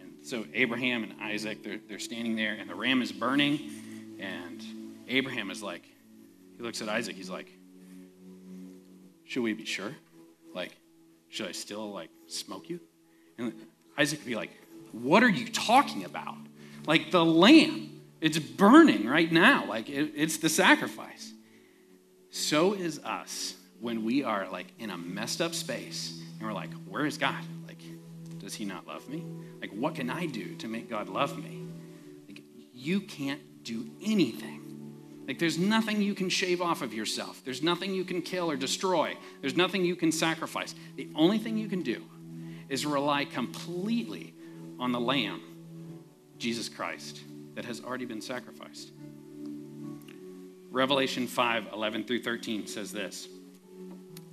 And 0.00 0.12
so 0.22 0.46
Abraham 0.54 1.02
and 1.04 1.20
Isaac, 1.20 1.62
they're, 1.62 1.80
they're 1.86 1.98
standing 1.98 2.34
there 2.34 2.54
and 2.54 2.70
the 2.70 2.74
ram 2.74 3.02
is 3.02 3.12
burning. 3.12 3.70
And 4.18 4.62
Abraham 5.08 5.50
is 5.50 5.62
like, 5.62 5.84
he 6.56 6.62
looks 6.62 6.80
at 6.80 6.88
Isaac, 6.88 7.16
he's 7.16 7.28
like, 7.28 7.52
should 9.32 9.42
we 9.42 9.54
be 9.54 9.64
sure? 9.64 9.92
Like, 10.54 10.76
should 11.30 11.48
I 11.48 11.52
still 11.52 11.90
like 11.90 12.10
smoke 12.26 12.68
you? 12.68 12.80
And 13.38 13.54
Isaac 13.96 14.18
would 14.18 14.26
be 14.26 14.34
like, 14.34 14.50
what 14.92 15.22
are 15.22 15.28
you 15.28 15.48
talking 15.48 16.04
about? 16.04 16.36
Like 16.86 17.10
the 17.10 17.24
lamb, 17.24 18.02
it's 18.20 18.38
burning 18.38 19.06
right 19.06 19.32
now. 19.32 19.64
Like 19.66 19.88
it, 19.88 20.12
it's 20.14 20.36
the 20.36 20.50
sacrifice. 20.50 21.32
So 22.28 22.74
is 22.74 22.98
us 22.98 23.54
when 23.80 24.04
we 24.04 24.22
are 24.22 24.50
like 24.50 24.66
in 24.78 24.90
a 24.90 24.98
messed 24.98 25.40
up 25.40 25.54
space 25.54 26.20
and 26.38 26.46
we're 26.46 26.52
like, 26.52 26.72
where 26.86 27.06
is 27.06 27.16
God? 27.16 27.42
Like, 27.66 27.80
does 28.38 28.52
he 28.52 28.66
not 28.66 28.86
love 28.86 29.08
me? 29.08 29.24
Like, 29.62 29.70
what 29.70 29.94
can 29.94 30.10
I 30.10 30.26
do 30.26 30.56
to 30.56 30.68
make 30.68 30.90
God 30.90 31.08
love 31.08 31.38
me? 31.38 31.62
Like, 32.28 32.42
you 32.74 33.00
can't 33.00 33.40
do 33.64 33.88
anything. 34.04 34.61
Like, 35.26 35.38
there's 35.38 35.58
nothing 35.58 36.02
you 36.02 36.14
can 36.14 36.28
shave 36.28 36.60
off 36.60 36.82
of 36.82 36.92
yourself. 36.92 37.42
There's 37.44 37.62
nothing 37.62 37.94
you 37.94 38.04
can 38.04 38.22
kill 38.22 38.50
or 38.50 38.56
destroy. 38.56 39.16
There's 39.40 39.56
nothing 39.56 39.84
you 39.84 39.94
can 39.94 40.10
sacrifice. 40.10 40.74
The 40.96 41.08
only 41.14 41.38
thing 41.38 41.56
you 41.56 41.68
can 41.68 41.82
do 41.82 42.02
is 42.68 42.84
rely 42.84 43.24
completely 43.24 44.34
on 44.80 44.92
the 44.92 45.00
Lamb 45.00 45.40
Jesus 46.38 46.68
Christ 46.68 47.20
that 47.54 47.64
has 47.64 47.80
already 47.80 48.04
been 48.04 48.20
sacrificed. 48.20 48.90
Revelation 50.70 51.26
5 51.26 51.68
11 51.72 52.04
through 52.04 52.22
13 52.22 52.66
says 52.66 52.90
this 52.92 53.28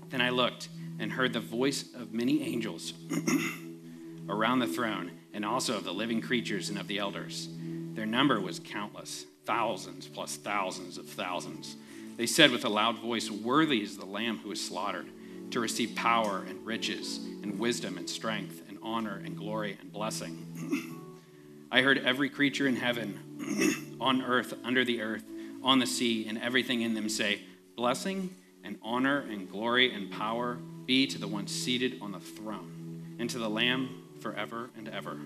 Then 0.10 0.22
I 0.22 0.30
looked 0.30 0.70
and 1.00 1.12
heard 1.12 1.34
the 1.34 1.40
voice 1.40 1.94
of 1.94 2.14
many 2.14 2.44
angels 2.44 2.94
around 4.30 4.60
the 4.60 4.68
throne, 4.68 5.12
and 5.34 5.46
also 5.46 5.76
of 5.78 5.84
the 5.84 5.94
living 5.94 6.22
creatures 6.22 6.70
and 6.70 6.80
of 6.80 6.88
the 6.88 6.98
elders. 6.98 7.50
Their 7.94 8.06
number 8.06 8.40
was 8.40 8.60
countless, 8.60 9.26
thousands 9.50 10.08
plus 10.08 10.36
thousands 10.36 11.00
of 11.00 11.08
thousands. 11.08 11.76
They 12.18 12.28
said 12.28 12.52
with 12.52 12.66
a 12.66 12.70
loud 12.70 13.00
voice, 13.00 13.32
Worthy 13.32 13.82
is 13.82 13.98
the 13.98 14.06
Lamb 14.06 14.38
who 14.38 14.50
was 14.50 14.64
slaughtered 14.64 15.08
to 15.50 15.60
receive 15.60 15.96
power 15.96 16.46
and 16.48 16.64
riches 16.64 17.18
and 17.42 17.58
wisdom 17.58 17.98
and 17.98 18.08
strength 18.08 18.62
and 18.70 18.78
honor 18.84 19.20
and 19.26 19.36
glory 19.36 19.76
and 19.82 19.92
blessing. 19.92 21.02
I 21.72 21.82
heard 21.82 21.98
every 21.98 22.30
creature 22.30 22.68
in 22.68 22.76
heaven, 22.76 23.96
on 24.00 24.22
earth, 24.22 24.54
under 24.64 24.86
the 24.86 25.02
earth, 25.02 25.24
on 25.64 25.80
the 25.80 25.88
sea, 25.88 26.28
and 26.28 26.38
everything 26.38 26.84
in 26.84 26.94
them 26.94 27.10
say, 27.10 27.42
Blessing 27.76 28.36
and 28.64 28.78
honor 28.84 29.22
and 29.22 29.50
glory 29.50 29.92
and 29.92 30.12
power 30.12 30.60
be 30.86 31.08
to 31.08 31.18
the 31.18 31.28
one 31.28 31.48
seated 31.48 31.98
on 32.04 32.12
the 32.12 32.20
throne 32.20 33.18
and 33.18 33.28
to 33.32 33.40
the 33.40 33.50
Lamb 33.50 34.04
forever 34.20 34.70
and 34.78 34.88
ever. 34.90 35.18